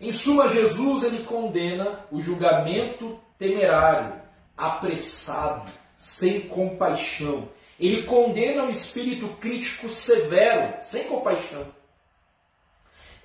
[0.00, 4.14] Em suma, Jesus ele condena o julgamento temerário,
[4.56, 7.48] apressado, sem compaixão.
[7.80, 11.66] Ele condena o espírito crítico severo, sem compaixão.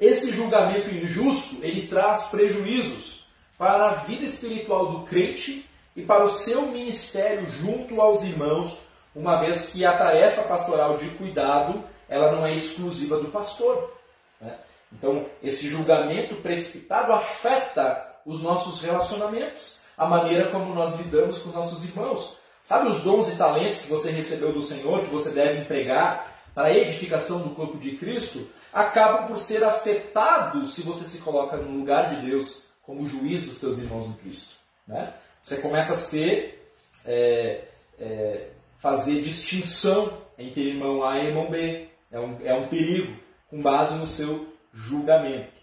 [0.02, 3.28] Esse julgamento injusto, ele traz prejuízos
[3.60, 8.83] para a vida espiritual do crente e para o seu ministério junto aos irmãos,
[9.15, 13.93] uma vez que a tarefa pastoral de cuidado, ela não é exclusiva do pastor.
[14.39, 14.58] Né?
[14.91, 21.56] Então, esse julgamento precipitado afeta os nossos relacionamentos, a maneira como nós lidamos com os
[21.56, 22.38] nossos irmãos.
[22.63, 26.67] Sabe os dons e talentos que você recebeu do Senhor, que você deve empregar para
[26.67, 28.49] a edificação do corpo de Cristo?
[28.73, 33.60] acabam por ser afetados se você se coloca no lugar de Deus como juiz dos
[33.60, 34.56] teus irmãos em Cristo.
[34.88, 35.13] Né?
[35.41, 36.73] Você começa a ser,
[37.06, 37.65] é,
[37.99, 38.47] é,
[38.84, 41.88] fazer distinção entre irmão A e irmão B.
[42.12, 43.17] É um, é um perigo
[43.50, 45.54] com base no seu julgamento.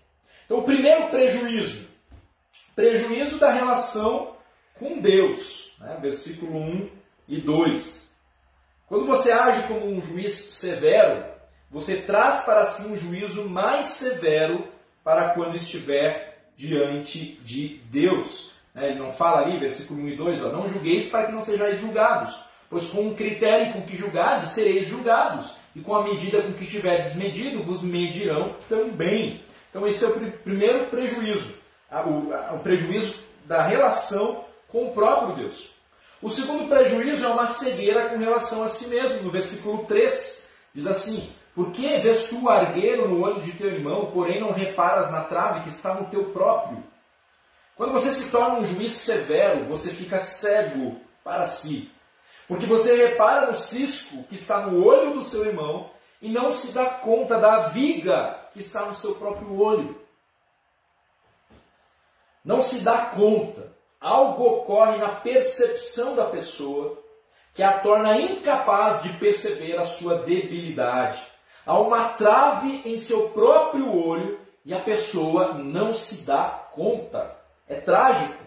[0.47, 1.91] Então, o primeiro prejuízo,
[2.75, 4.37] prejuízo da relação
[4.79, 5.99] com Deus, né?
[6.01, 6.91] versículo 1
[7.29, 8.17] e 2.
[8.89, 11.23] Quando você age como um juiz severo,
[11.71, 14.67] você traz para si um juízo mais severo
[15.05, 18.55] para quando estiver diante de Deus.
[18.75, 21.43] Né, ele não fala ali, versículo 1 e 2, ó, não julgueis para que não
[21.43, 26.41] sejais julgados, pois com o critério com que julgardes sereis julgados, e com a medida
[26.41, 29.43] com que tiverdes medido, vos medirão também.
[29.69, 31.59] Então esse é o primeiro prejuízo,
[31.93, 35.71] o, o prejuízo da relação com o próprio Deus.
[36.23, 39.23] O segundo prejuízo é uma cegueira com relação a si mesmo.
[39.23, 44.11] No versículo 3 diz assim: por que vês tu argueiro no olho de teu irmão,
[44.13, 46.83] porém não reparas na trave que está no teu próprio?
[47.77, 51.91] Quando você se torna um juiz severo, você fica cego para si.
[52.51, 55.89] Porque você repara no cisco que está no olho do seu irmão
[56.21, 59.97] e não se dá conta da viga que está no seu próprio olho.
[62.45, 63.73] Não se dá conta.
[64.01, 67.01] Algo ocorre na percepção da pessoa
[67.55, 71.23] que a torna incapaz de perceber a sua debilidade.
[71.65, 77.33] Há uma trave em seu próprio olho e a pessoa não se dá conta.
[77.69, 78.43] É trágico.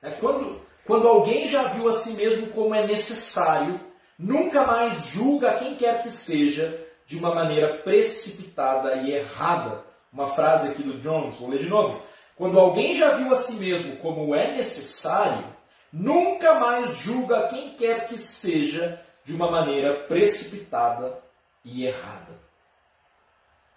[0.00, 3.80] É quando, quando alguém já viu a si mesmo como é necessário,
[4.16, 9.84] nunca mais julga quem quer que seja de uma maneira precipitada e errada.
[10.12, 12.00] Uma frase aqui do Jones, vou ler de novo.
[12.36, 15.44] Quando alguém já viu a si mesmo como é necessário,
[15.92, 21.18] nunca mais julga quem quer que seja de uma maneira precipitada
[21.64, 22.46] e errada.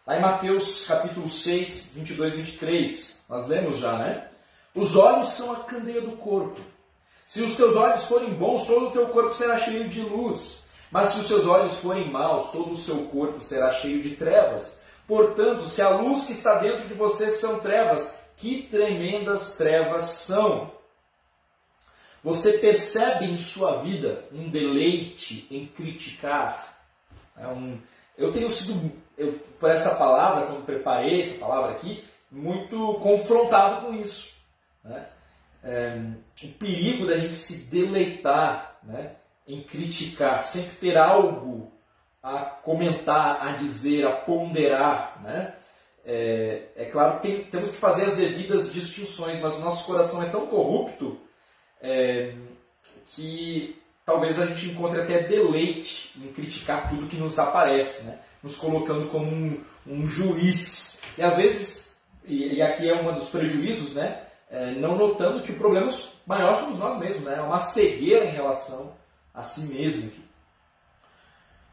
[0.06, 4.28] Lá em Mateus capítulo 6, 22 e 23, nós lemos já, né?
[4.76, 6.60] Os olhos são a candeia do corpo.
[7.30, 10.66] Se os teus olhos forem bons, todo o teu corpo será cheio de luz.
[10.90, 14.80] Mas se os seus olhos forem maus, todo o seu corpo será cheio de trevas.
[15.08, 20.72] Portanto, se a luz que está dentro de você são trevas, que tremendas trevas são!
[22.24, 26.82] Você percebe em sua vida um deleite em criticar?
[27.38, 27.80] É um,
[28.18, 33.94] eu tenho sido, eu, por essa palavra, quando preparei essa palavra aqui, muito confrontado com
[33.94, 34.34] isso.
[34.84, 35.08] Né?
[35.64, 36.00] É,
[36.44, 39.14] o perigo da gente se deleitar né,
[39.48, 41.72] em criticar, sempre ter algo
[42.22, 45.22] a comentar, a dizer, a ponderar.
[45.24, 45.54] Né?
[46.06, 50.30] É, é claro tem, temos que fazer as devidas distinções, mas o nosso coração é
[50.30, 51.20] tão corrupto
[51.82, 52.34] é,
[53.08, 58.20] que talvez a gente encontre até deleite em criticar tudo que nos aparece, né?
[58.42, 61.02] nos colocando como um, um juiz.
[61.18, 64.24] E às vezes, e, e, aqui é um dos prejuízos, né?
[64.50, 65.92] É, não notando que o problema
[66.26, 67.36] maior somos nós mesmos, né?
[67.38, 68.94] é uma cegueira em relação
[69.34, 70.12] a si mesmo.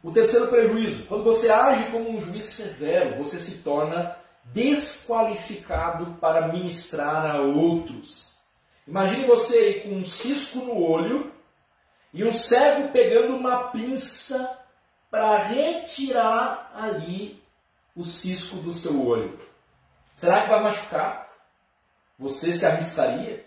[0.02, 6.48] O terceiro prejuízo, quando você age como um juiz severo, você se torna desqualificado para
[6.48, 8.36] ministrar a outros.
[8.86, 11.32] Imagine você aí com um cisco no olho
[12.12, 14.58] e um cego pegando uma pinça
[15.10, 17.42] para retirar ali
[17.96, 19.40] o cisco do seu olho.
[20.14, 21.25] Será que vai machucar?
[22.18, 23.44] Você se arriscaria?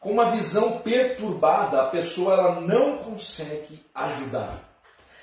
[0.00, 4.62] Com uma visão perturbada, a pessoa ela não consegue ajudar.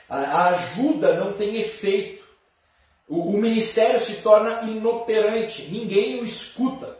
[0.07, 2.23] A ajuda não tem efeito.
[3.07, 6.97] O, o ministério se torna inoperante, ninguém o escuta.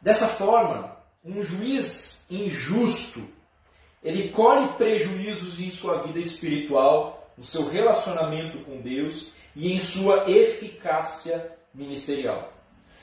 [0.00, 3.28] Dessa forma, um juiz injusto
[4.02, 10.30] ele colhe prejuízos em sua vida espiritual, no seu relacionamento com Deus e em sua
[10.30, 12.52] eficácia ministerial.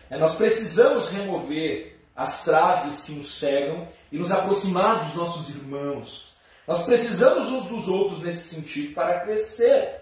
[0.10, 6.36] É, nós precisamos remover as traves que nos cegam e nos aproximar dos nossos irmãos.
[6.68, 10.02] Nós precisamos uns dos outros nesse sentido para crescer.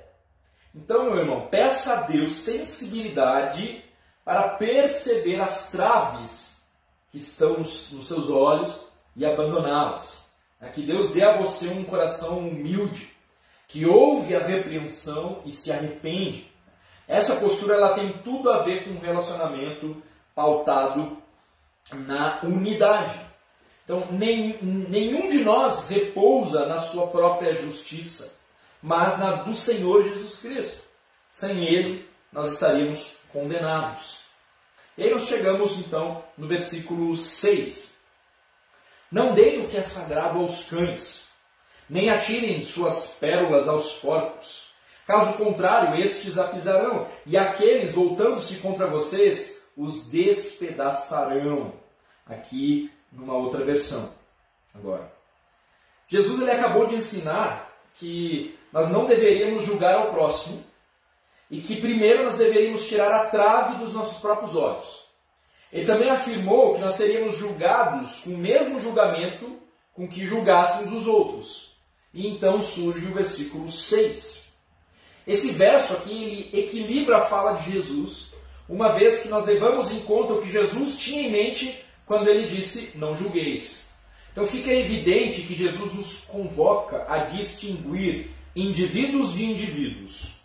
[0.73, 3.83] Então, meu irmão, peça a Deus sensibilidade
[4.23, 6.61] para perceber as traves
[7.11, 10.25] que estão nos, nos seus olhos e abandoná-las.
[10.59, 13.15] É que Deus dê a você um coração humilde,
[13.67, 16.51] que ouve a repreensão e se arrepende.
[17.07, 20.01] Essa postura ela tem tudo a ver com um relacionamento
[20.33, 21.17] pautado
[21.93, 23.19] na unidade.
[23.83, 28.35] Então, nem, nenhum de nós repousa na sua própria justiça,
[28.81, 30.81] mas na do Senhor Jesus Cristo.
[31.29, 34.21] Sem Ele, nós estaríamos condenados.
[34.97, 37.93] E aí nós chegamos então no versículo 6.
[39.11, 41.27] Não deem o que é sagrado aos cães,
[41.89, 44.64] nem atirem suas pérolas aos porcos.
[45.05, 51.73] Caso contrário, estes a pisarão, e aqueles, voltando-se contra vocês, os despedaçarão.
[52.25, 54.11] Aqui numa outra versão.
[54.73, 55.11] Agora,
[56.07, 60.63] Jesus ele acabou de ensinar que nós não deveríamos julgar ao próximo
[61.49, 65.05] e que primeiro nós deveríamos tirar a trave dos nossos próprios olhos.
[65.71, 69.59] Ele também afirmou que nós seríamos julgados com o mesmo julgamento
[69.93, 71.77] com que julgássemos os outros.
[72.13, 74.44] E então surge o versículo 6.
[75.27, 78.33] Esse verso aqui ele equilibra a fala de Jesus,
[78.69, 82.47] uma vez que nós levamos em conta o que Jesus tinha em mente quando ele
[82.47, 83.85] disse: Não julgueis.
[84.31, 90.41] Então fica evidente que Jesus nos convoca a distinguir indivíduos de indivíduos.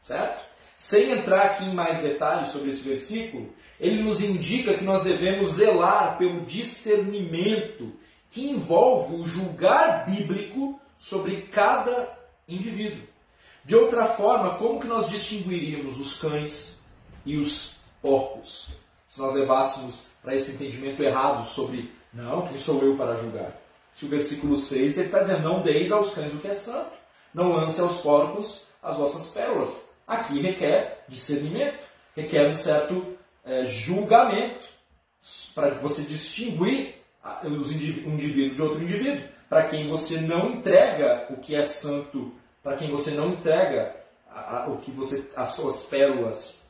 [0.00, 0.44] Certo?
[0.76, 5.52] Sem entrar aqui em mais detalhes sobre esse versículo, ele nos indica que nós devemos
[5.52, 7.92] zelar pelo discernimento
[8.30, 13.09] que envolve o julgar bíblico sobre cada indivíduo.
[13.70, 16.80] De outra forma, como que nós distinguiríamos os cães
[17.24, 18.70] e os porcos?
[19.06, 23.56] Se nós levássemos para esse entendimento errado sobre, não, quem sou eu para julgar?
[23.92, 26.90] Se o versículo 6 ele está dizendo, não deis aos cães o que é santo,
[27.32, 29.88] não lance aos porcos as vossas pérolas.
[30.04, 31.84] Aqui requer discernimento,
[32.16, 34.64] requer um certo é, julgamento
[35.54, 36.96] para você distinguir
[37.44, 39.28] um indivíduo de outro indivíduo.
[39.48, 43.96] Para quem você não entrega o que é santo, para quem você não entrega
[44.30, 46.60] a, a, o que você, as suas pérolas.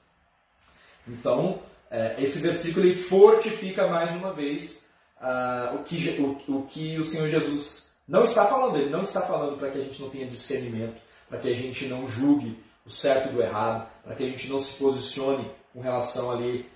[1.06, 1.60] Então,
[1.90, 4.86] é, esse versículo ele fortifica mais uma vez
[5.20, 8.76] uh, o, que, o, o que o Senhor Jesus não está falando.
[8.76, 11.86] Ele não está falando para que a gente não tenha discernimento, para que a gente
[11.86, 16.30] não julgue o certo do errado, para que a gente não se posicione com relação
[16.30, 16.68] ali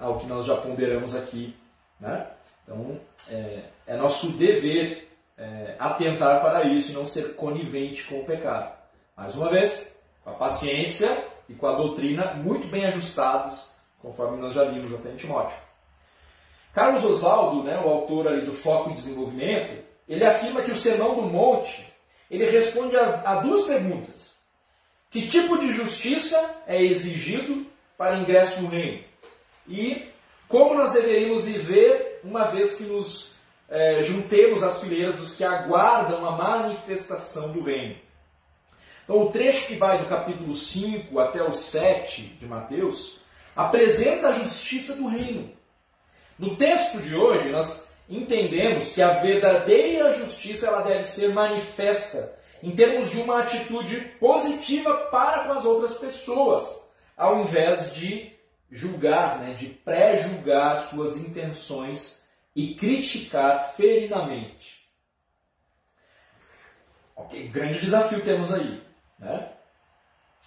[0.00, 1.54] ao que nós já ponderamos aqui.
[2.00, 2.26] Né?
[2.62, 5.05] Então, é, é nosso dever
[5.38, 8.74] é, atentar para isso e não ser conivente com o pecado.
[9.16, 11.10] Mais uma vez, com a paciência
[11.48, 15.56] e com a doutrina muito bem ajustados, conforme nós já vimos até em Timóteo.
[16.72, 21.14] Carlos Oswaldo, né, o autor ali do Foco em Desenvolvimento, ele afirma que o Sermão
[21.14, 21.86] do Monte
[22.30, 24.34] ele responde a, a duas perguntas.
[25.10, 27.66] Que tipo de justiça é exigido
[27.96, 29.04] para ingresso no reino?
[29.66, 30.08] E
[30.48, 33.35] como nós deveríamos viver uma vez que nos
[33.68, 37.96] é, juntemos às fileiras dos que aguardam a manifestação do reino?
[39.04, 43.20] Então, o trecho que vai do capítulo 5 até o 7 de Mateus
[43.54, 45.50] apresenta a justiça do reino.
[46.38, 52.72] No texto de hoje, nós entendemos que a verdadeira justiça ela deve ser manifesta em
[52.72, 58.32] termos de uma atitude positiva para com as outras pessoas, ao invés de
[58.70, 62.25] julgar, né, de pré-julgar suas intenções
[62.56, 64.80] e criticar feridamente.
[67.14, 68.82] Ok, grande desafio temos aí.
[69.18, 69.52] Né?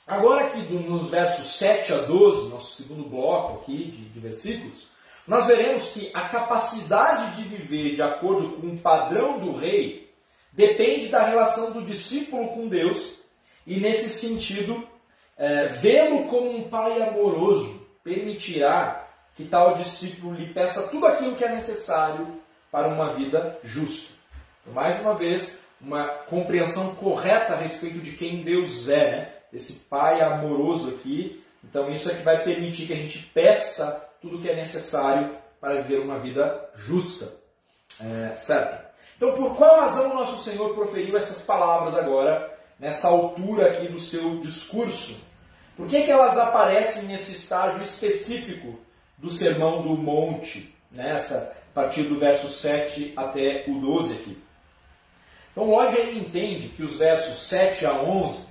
[0.07, 4.87] Agora aqui nos versos 7 a 12, nosso segundo bloco aqui de, de versículos,
[5.27, 10.11] nós veremos que a capacidade de viver de acordo com o padrão do rei
[10.51, 13.19] depende da relação do discípulo com Deus
[13.67, 14.87] e, nesse sentido,
[15.37, 21.45] é, vê-lo como um pai amoroso permitirá que tal discípulo lhe peça tudo aquilo que
[21.45, 22.39] é necessário
[22.71, 24.13] para uma vida justa.
[24.61, 29.33] Então, mais uma vez, uma compreensão correta a respeito de quem Deus é, né?
[29.53, 31.43] esse pai amoroso aqui.
[31.63, 35.81] Então, isso é que vai permitir que a gente peça tudo que é necessário para
[35.81, 37.33] viver uma vida justa.
[38.01, 38.87] É, certo?
[39.17, 43.99] Então, por qual razão o nosso Senhor proferiu essas palavras agora, nessa altura aqui do
[43.99, 45.27] seu discurso?
[45.75, 48.79] Por que, que elas aparecem nesse estágio específico
[49.19, 54.37] do Sermão do Monte, nessa, a partir do verso 7 até o 12 aqui?
[55.51, 58.47] Então, ele entende que os versos 7 a 11,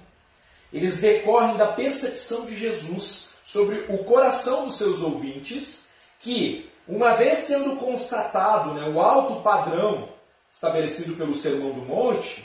[0.72, 5.88] eles decorrem da percepção de Jesus sobre o coração dos seus ouvintes,
[6.18, 10.10] que, uma vez tendo constatado né, o alto padrão
[10.50, 12.44] estabelecido pelo Sermão do Monte,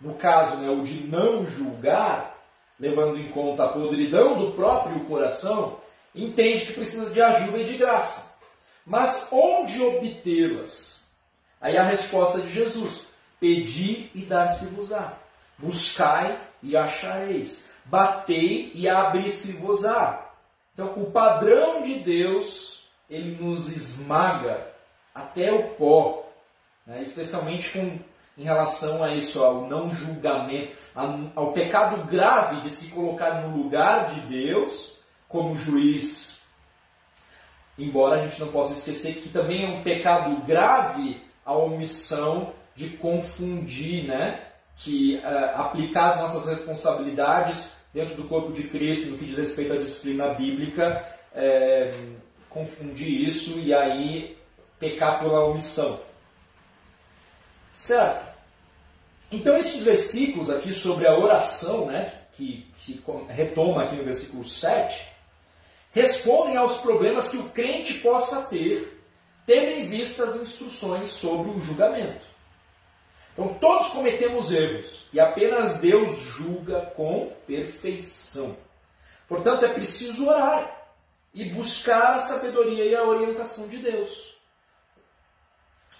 [0.00, 2.38] no caso né, o de não julgar,
[2.78, 5.78] levando em conta a podridão do próprio coração,
[6.14, 8.32] entende que precisa de ajuda e de graça.
[8.86, 11.02] Mas onde obtê-las?
[11.60, 13.08] Aí a resposta de Jesus:
[13.40, 15.14] Pedi e dar-se-vos-á.
[15.58, 17.70] Buscai e achareis.
[17.84, 20.30] Batei e abri-se-vos-á.
[20.72, 24.66] Então, o padrão de Deus, ele nos esmaga
[25.14, 26.26] até o pó,
[26.86, 27.00] né?
[27.00, 27.98] especialmente com,
[28.36, 30.76] em relação a isso, ao não julgamento,
[31.36, 34.93] ao pecado grave de se colocar no lugar de Deus
[35.34, 36.40] como juiz.
[37.76, 42.90] Embora a gente não possa esquecer que também é um pecado grave a omissão de
[42.90, 44.46] confundir, né?
[44.76, 49.72] que uh, aplicar as nossas responsabilidades dentro do corpo de Cristo no que diz respeito
[49.72, 51.04] à disciplina bíblica,
[51.34, 51.92] é,
[52.48, 54.38] confundir isso e aí
[54.78, 56.00] pecar pela omissão.
[57.72, 58.34] Certo?
[59.32, 65.13] Então esses versículos aqui sobre a oração, né, que, que retoma aqui no versículo 7,
[65.94, 69.00] respondem aos problemas que o crente possa ter,
[69.46, 72.26] tendo em vista as instruções sobre o julgamento.
[73.32, 78.56] Então todos cometemos erros e apenas Deus julga com perfeição.
[79.28, 80.82] Portanto, é preciso orar
[81.32, 84.36] e buscar a sabedoria e a orientação de Deus.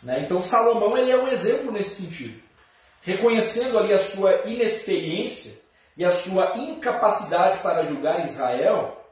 [0.02, 0.20] Né?
[0.20, 2.42] Então Salomão ele é um exemplo nesse sentido.
[3.02, 5.60] Reconhecendo ali a sua inexperiência
[5.96, 9.03] e a sua incapacidade para julgar Israel,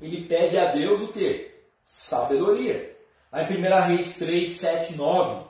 [0.00, 1.50] ele pede a Deus o que?
[1.82, 2.96] Sabedoria.
[3.32, 5.46] Lá em 1 Reis 3, 7, 9,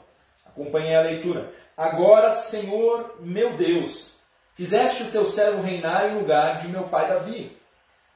[0.47, 1.53] acompanhe a leitura.
[1.77, 4.15] Agora, Senhor meu Deus,
[4.55, 7.57] fizeste o teu servo reinar em lugar de meu pai Davi.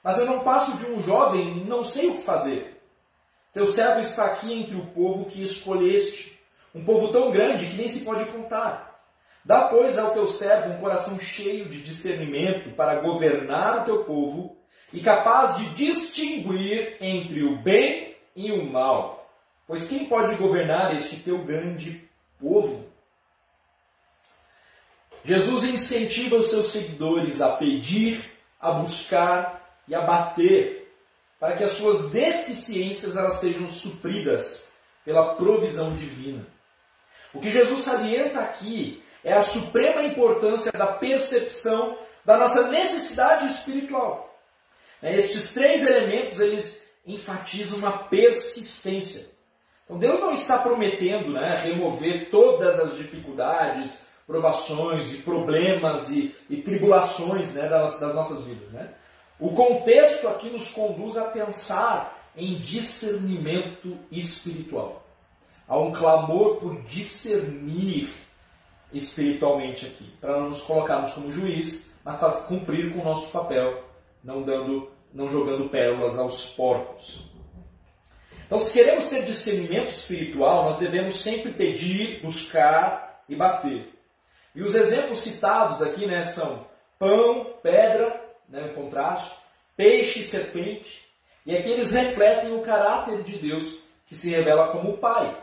[0.03, 2.83] Mas eu não passo de um jovem não sei o que fazer.
[3.53, 6.41] Teu servo está aqui entre o povo que escolheste,
[6.75, 9.01] um povo tão grande que nem se pode contar.
[9.45, 14.57] Dá, pois, ao teu servo um coração cheio de discernimento para governar o teu povo
[14.93, 19.31] e capaz de distinguir entre o bem e o mal.
[19.67, 22.07] Pois quem pode governar este teu grande
[22.41, 22.91] povo?
[25.25, 28.31] Jesus incentiva os seus seguidores a pedir,
[28.61, 30.81] a buscar e a bater.
[31.39, 34.69] para que as suas deficiências elas sejam supridas
[35.05, 36.47] pela provisão divina.
[37.35, 44.32] O que Jesus salienta aqui é a suprema importância da percepção da nossa necessidade espiritual.
[45.03, 49.27] Né, estes três elementos eles enfatizam uma persistência.
[49.85, 56.63] Então Deus não está prometendo né, remover todas as dificuldades, provações e problemas e, e
[56.63, 58.73] tribulações né, das, das, nossas vidas.
[58.73, 58.89] Né?
[59.39, 65.05] O contexto aqui nos conduz a pensar em discernimento espiritual.
[65.69, 68.09] Há um clamor por discernir
[68.93, 73.83] espiritualmente aqui, para não nos colocarmos como juiz, mas para cumprir com o nosso papel,
[74.23, 77.31] não dando, não jogando pérolas aos porcos.
[78.47, 83.93] Então, se queremos ter discernimento espiritual, nós devemos sempre pedir, buscar e bater.
[84.55, 86.67] E os exemplos citados aqui né, são
[86.99, 89.39] pão, pedra, né, um contraste,
[89.77, 91.09] peixe e serpente.
[91.47, 95.35] E aqui eles refletem o caráter de Deus que se revela como o Pai.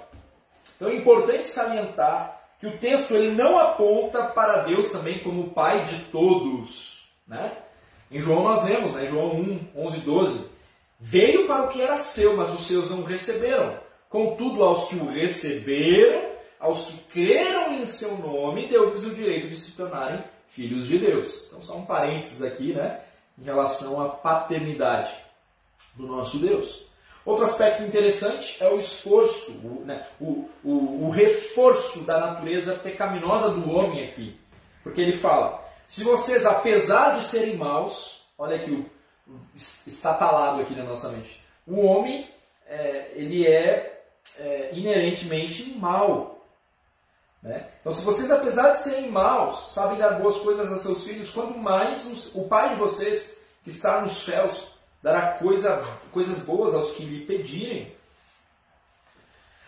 [0.75, 5.49] Então é importante salientar que o texto ele não aponta para Deus também como o
[5.49, 7.09] Pai de todos.
[7.27, 7.57] Né?
[8.11, 10.49] Em João nós lemos, né, João 1, 11 12,
[10.99, 13.79] Veio para o que era seu, mas os seus não o receberam.
[14.09, 19.55] Contudo, aos que o receberam, aos que creram em seu nome, deu-lhes o direito de
[19.55, 21.45] se tornarem filhos de Deus.
[21.47, 22.99] Então, são parênteses aqui, né,
[23.37, 25.13] em relação à paternidade
[25.95, 26.85] do nosso Deus.
[27.25, 33.51] Outro aspecto interessante é o esforço, o, né, o, o, o reforço da natureza pecaminosa
[33.51, 34.37] do homem aqui.
[34.83, 38.85] Porque ele fala: se vocês, apesar de serem maus, olha aqui o
[39.55, 41.43] está talado aqui na nossa mente.
[41.65, 42.29] O homem,
[42.67, 44.03] é, ele é,
[44.37, 46.45] é, inerentemente mal.
[47.41, 47.71] Né?
[47.79, 51.57] Então, se vocês, apesar de serem maus, sabem dar boas coisas a seus filhos, quanto
[51.57, 56.91] mais os, o Pai de vocês, que está nos céus, dará coisa, coisas boas aos
[56.91, 57.97] que lhe pedirem.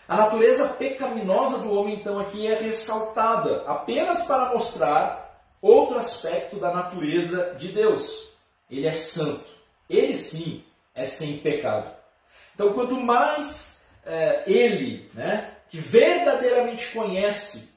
[0.06, 5.21] A natureza pecaminosa do homem, então, aqui é ressaltada apenas para mostrar
[5.62, 8.30] outro aspecto da natureza de Deus.
[8.68, 9.48] Ele é santo.
[9.88, 11.94] Ele sim é sem pecado.
[12.54, 17.72] Então, quanto mais é, ele, né, que verdadeiramente conhece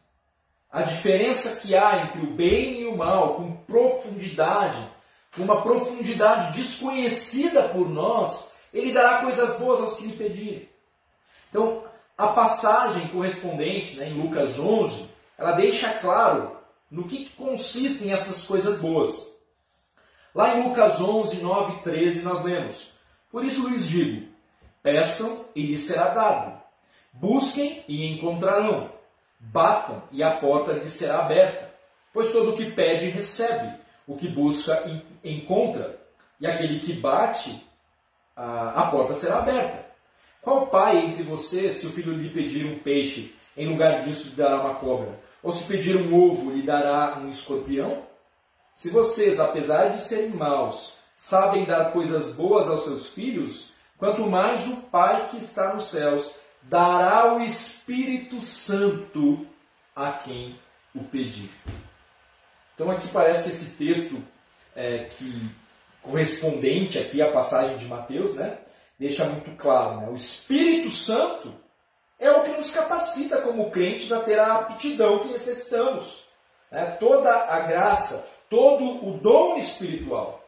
[0.71, 4.77] a diferença que há entre o bem e o mal, com profundidade,
[5.37, 10.69] uma profundidade desconhecida por nós, ele dará coisas boas aos que lhe pedirem.
[11.49, 11.83] Então,
[12.17, 16.57] a passagem correspondente né, em Lucas 11, ela deixa claro
[16.89, 19.33] no que consistem essas coisas boas.
[20.33, 22.93] Lá em Lucas 11, 9 e 13, nós lemos:
[23.31, 24.27] Por isso lhes digo:
[24.83, 26.61] peçam e lhes será dado,
[27.13, 28.91] busquem e encontrarão,
[29.39, 31.73] batam e a porta lhes será aberta.
[32.13, 33.77] Pois todo o que pede, recebe
[34.07, 34.83] o que busca
[35.23, 35.99] encontra,
[36.39, 37.65] e aquele que bate,
[38.35, 39.85] a porta será aberta.
[40.41, 44.35] Qual pai entre vocês, se o filho lhe pedir um peixe, em lugar disso lhe
[44.35, 45.19] dará uma cobra?
[45.45, 48.01] Ou se pedir um ovo, lhe dará um escorpião?
[48.73, 54.67] Se vocês, apesar de serem maus, sabem dar coisas boas aos seus filhos, quanto mais
[54.67, 59.45] o Pai que está nos céus dará o Espírito Santo
[59.95, 60.59] a quem
[60.95, 61.51] o pedir.
[62.73, 64.17] Então aqui parece que esse texto
[64.75, 65.47] é, que
[66.01, 68.57] correspondente aqui à passagem de Mateus, né,
[68.97, 71.53] deixa muito claro, né, o Espírito Santo
[72.19, 76.25] é o que nos capacita como crentes a ter a aptidão que necessitamos.
[76.71, 80.43] Né, toda a graça, todo o dom espiritual.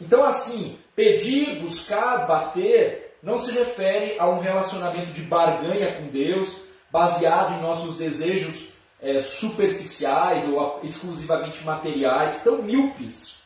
[0.00, 6.62] Então assim, pedir, buscar, bater, não se refere a um relacionamento de barganha com Deus,
[6.90, 13.36] baseado em nossos desejos é, superficiais ou exclusivamente materiais, tão míopes.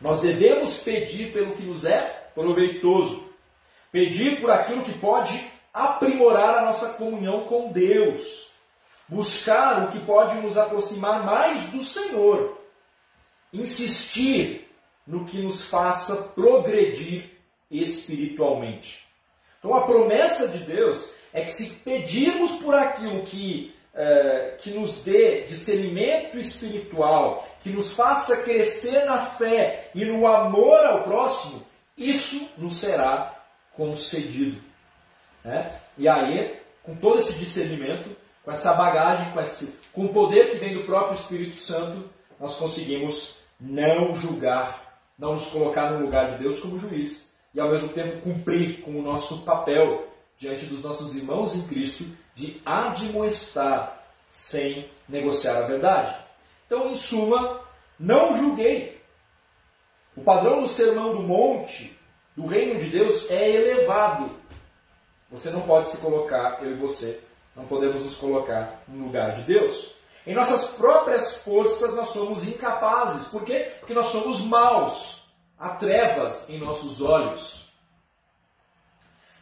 [0.00, 3.32] Nós devemos pedir pelo que nos é proveitoso,
[3.90, 8.52] pedir por aquilo que pode aprimorar a nossa comunhão com Deus,
[9.08, 12.56] buscar o que pode nos aproximar mais do Senhor,
[13.52, 14.70] insistir
[15.04, 17.28] no que nos faça progredir
[17.68, 19.04] espiritualmente.
[19.58, 25.04] Então a promessa de Deus é que se pedirmos por aquilo que é, que nos
[25.04, 31.64] dê discernimento espiritual, que nos faça crescer na fé e no amor ao próximo,
[31.96, 33.40] isso nos será
[33.76, 34.60] concedido.
[35.44, 35.78] Né?
[35.98, 38.10] E aí, com todo esse discernimento,
[38.42, 42.08] com essa bagagem, com, esse, com o poder que vem do próprio Espírito Santo,
[42.40, 47.70] nós conseguimos não julgar, não nos colocar no lugar de Deus como juiz e ao
[47.70, 54.02] mesmo tempo cumprir com o nosso papel diante dos nossos irmãos em Cristo de admoestar
[54.28, 56.14] sem negociar a verdade.
[56.66, 57.60] Então, em suma,
[57.98, 59.00] não julguei.
[60.16, 61.96] O padrão do Sermão do Monte
[62.36, 64.30] do reino de Deus é elevado.
[65.34, 67.20] Você não pode se colocar, eu e você,
[67.56, 69.96] não podemos nos colocar no lugar de Deus.
[70.24, 73.26] Em nossas próprias forças nós somos incapazes.
[73.26, 73.68] Por quê?
[73.80, 75.26] Porque nós somos maus.
[75.58, 77.68] Há trevas em nossos olhos.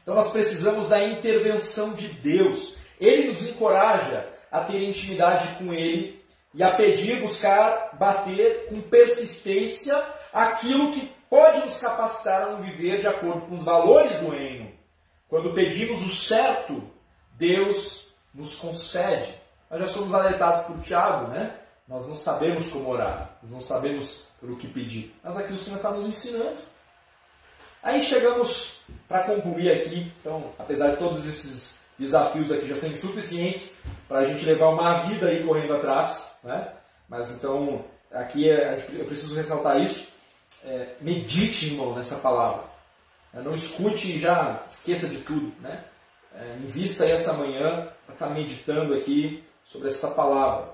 [0.02, 2.76] Então nós precisamos da intervenção de Deus.
[2.98, 6.24] Ele nos encoraja a ter intimidade com Ele
[6.54, 13.06] e a pedir, buscar, bater com persistência aquilo que pode nos capacitar a viver de
[13.06, 14.81] acordo com os valores do reino.
[15.32, 16.82] Quando pedimos o certo,
[17.38, 19.32] Deus nos concede.
[19.70, 21.56] Nós já somos alertados por Tiago, né?
[21.88, 25.16] Nós não sabemos como orar, nós não sabemos pelo que pedir.
[25.24, 26.58] Mas aqui o Senhor está nos ensinando.
[27.82, 33.78] Aí chegamos para concluir aqui, então, apesar de todos esses desafios aqui já serem suficientes
[34.06, 36.74] para a gente levar uma vida aí correndo atrás, né?
[37.08, 40.12] Mas então, aqui é, eu preciso ressaltar isso.
[40.62, 42.71] É, medite, irmão, nessa palavra.
[43.40, 45.84] Não escute e já esqueça de tudo, né?
[46.34, 50.72] É, invista essa manhã para estar tá meditando aqui sobre essa palavra.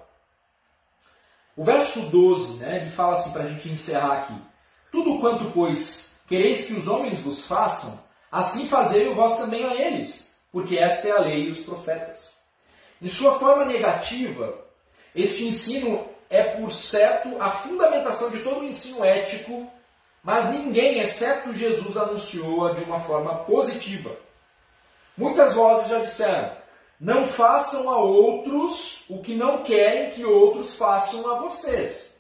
[1.57, 4.35] O verso 12, né, ele fala assim para a gente encerrar aqui.
[4.93, 7.99] Tudo quanto, pois, quereis que os homens vos façam,
[8.31, 12.37] assim fazei vós também a eles, porque esta é a lei e os profetas.
[13.03, 14.57] Em sua forma negativa,
[15.15, 19.69] este ensino é, por certo, a fundamentação de todo o ensino ético,
[20.23, 24.16] mas ninguém, exceto Jesus, anunciou-a de uma forma positiva.
[25.16, 26.53] Muitas vozes já disseram:
[27.01, 32.16] não façam a outros o que não querem que outros façam a vocês.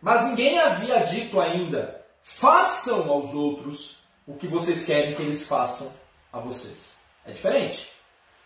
[0.00, 5.92] Mas ninguém havia dito ainda: façam aos outros o que vocês querem que eles façam
[6.32, 6.94] a vocês.
[7.24, 7.90] É diferente.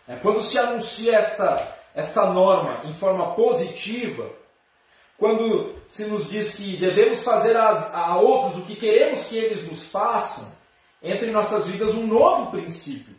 [0.07, 4.29] É, quando se anuncia esta, esta norma em forma positiva,
[5.17, 9.65] quando se nos diz que devemos fazer a, a outros o que queremos que eles
[9.67, 10.51] nos façam,
[11.01, 13.15] entra em nossas vidas um novo princípio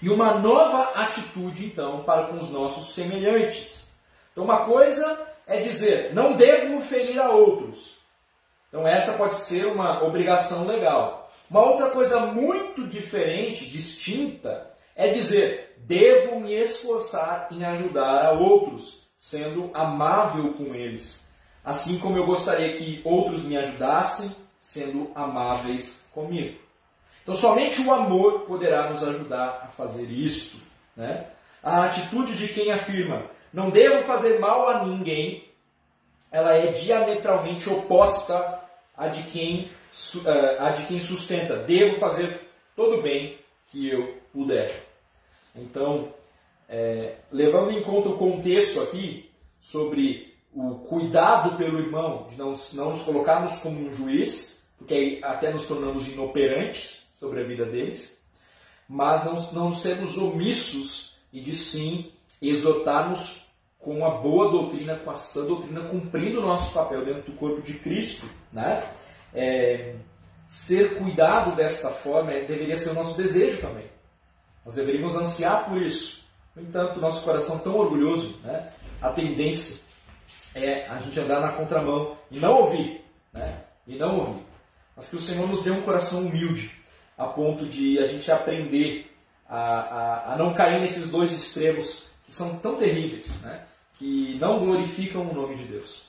[0.00, 3.88] e uma nova atitude, então, para com os nossos semelhantes.
[4.32, 7.98] Então, uma coisa é dizer, não devo ferir a outros.
[8.68, 11.32] Então, essa pode ser uma obrigação legal.
[11.48, 19.03] Uma outra coisa muito diferente, distinta, é dizer, devo me esforçar em ajudar a outros,
[19.24, 21.26] sendo amável com eles.
[21.64, 26.58] Assim como eu gostaria que outros me ajudassem, sendo amáveis comigo.
[27.22, 30.58] Então, somente o amor poderá nos ajudar a fazer isto.
[30.94, 31.26] Né?
[31.62, 35.48] A atitude de quem afirma não devo fazer mal a ninguém,
[36.30, 38.60] ela é diametralmente oposta
[38.94, 39.70] à de quem,
[40.26, 41.56] eh, à de quem sustenta.
[41.56, 42.46] Devo fazer
[42.76, 43.38] todo o bem
[43.70, 44.84] que eu puder.
[45.56, 46.12] Então,
[46.68, 52.90] é, levando em conta o contexto aqui sobre o cuidado pelo irmão, de não, não
[52.90, 58.22] nos colocarmos como um juiz, porque aí até nos tornamos inoperantes, sobre a vida deles,
[58.86, 63.46] mas não, não sermos omissos e de sim exortarmos
[63.78, 67.62] com a boa doutrina, com a sã doutrina, cumprindo o nosso papel dentro do corpo
[67.62, 68.28] de Cristo.
[68.52, 68.86] Né?
[69.32, 69.94] É,
[70.46, 73.86] ser cuidado desta forma é, deveria ser o nosso desejo também.
[74.64, 76.23] Nós deveríamos ansiar por isso.
[76.54, 78.70] No entanto, nosso coração tão orgulhoso, né?
[79.02, 79.82] a tendência
[80.54, 83.04] é a gente andar na contramão e não ouvir.
[83.32, 83.60] Né?
[83.86, 84.42] E não ouvir.
[84.96, 86.80] Mas que o Senhor nos dê um coração humilde
[87.18, 89.10] a ponto de a gente aprender
[89.48, 93.64] a, a, a não cair nesses dois extremos que são tão terríveis, né?
[93.98, 96.08] que não glorificam o nome de Deus.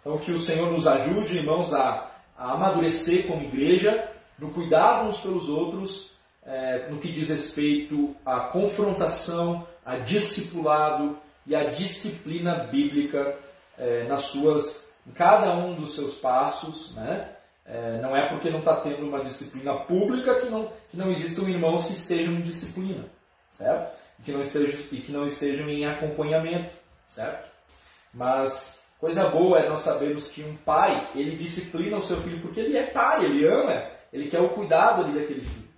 [0.00, 5.20] Então, que o Senhor nos ajude, irmãos, a, a amadurecer como igreja, no cuidado uns
[5.20, 6.12] pelos outros,
[6.44, 13.36] é, no que diz respeito à confrontação, a discipulado e à disciplina bíblica
[13.78, 17.30] é, nas suas, em cada um dos seus passos, né?
[17.66, 21.48] É, não é porque não está tendo uma disciplina pública que não, que não existam
[21.48, 23.06] irmãos que estejam em disciplina,
[23.52, 23.94] certo?
[24.20, 26.74] E que não estejam, e que não estejam em acompanhamento,
[27.06, 27.48] certo?
[28.12, 32.60] Mas coisa boa é nós sabermos que um pai, ele disciplina o seu filho porque
[32.60, 35.73] ele é pai, ele ama, ele quer o cuidado ali daquele filho.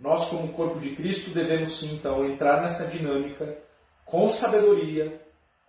[0.00, 3.58] Nós, como corpo de Cristo, devemos sim, então, entrar nessa dinâmica
[4.06, 5.20] com sabedoria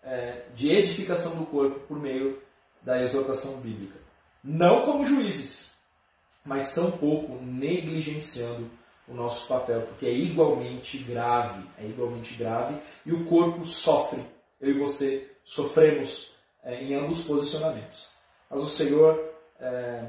[0.02, 2.42] é, de edificação do corpo por meio
[2.82, 4.00] da exortação bíblica.
[4.42, 5.74] Não como juízes,
[6.46, 8.72] mas tampouco negligenciando
[9.08, 14.26] o nosso papel, porque é igualmente grave, é igualmente grave e o corpo sofre.
[14.60, 18.10] Eu e você sofremos é, em ambos posicionamentos.
[18.50, 20.06] Mas o Senhor, é,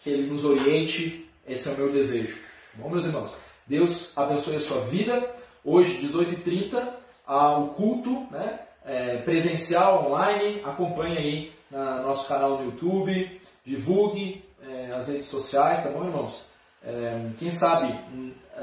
[0.00, 2.36] que Ele nos oriente, esse é o meu desejo.
[2.36, 3.49] Tá bom, meus irmãos?
[3.70, 5.32] Deus abençoe a sua vida.
[5.64, 6.88] Hoje, 18h30,
[7.28, 10.60] o culto né, é, presencial, online.
[10.64, 16.44] Acompanhe aí no nosso canal no YouTube divulgue é, as redes sociais, tá bom, irmãos?
[16.82, 17.96] É, quem sabe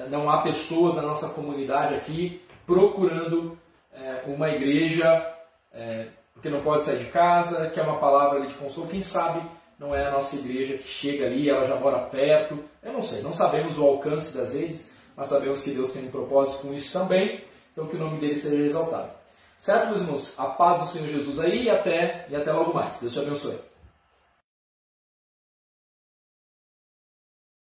[0.09, 3.57] não há pessoas na nossa comunidade aqui procurando
[3.93, 5.25] é, uma igreja
[5.71, 8.89] é, porque não pode sair de casa, que é uma palavra de consolo.
[8.89, 9.41] Quem sabe
[9.79, 12.59] não é a nossa igreja que chega ali, ela já mora perto.
[12.83, 16.11] Eu não sei, não sabemos o alcance das redes, mas sabemos que Deus tem um
[16.11, 17.43] propósito com isso também.
[17.73, 19.09] Então que o nome dele seja exaltado.
[19.57, 20.33] Certo, meus irmãos?
[20.37, 22.99] A paz do Senhor Jesus aí e até, e até logo mais.
[22.99, 23.57] Deus te abençoe.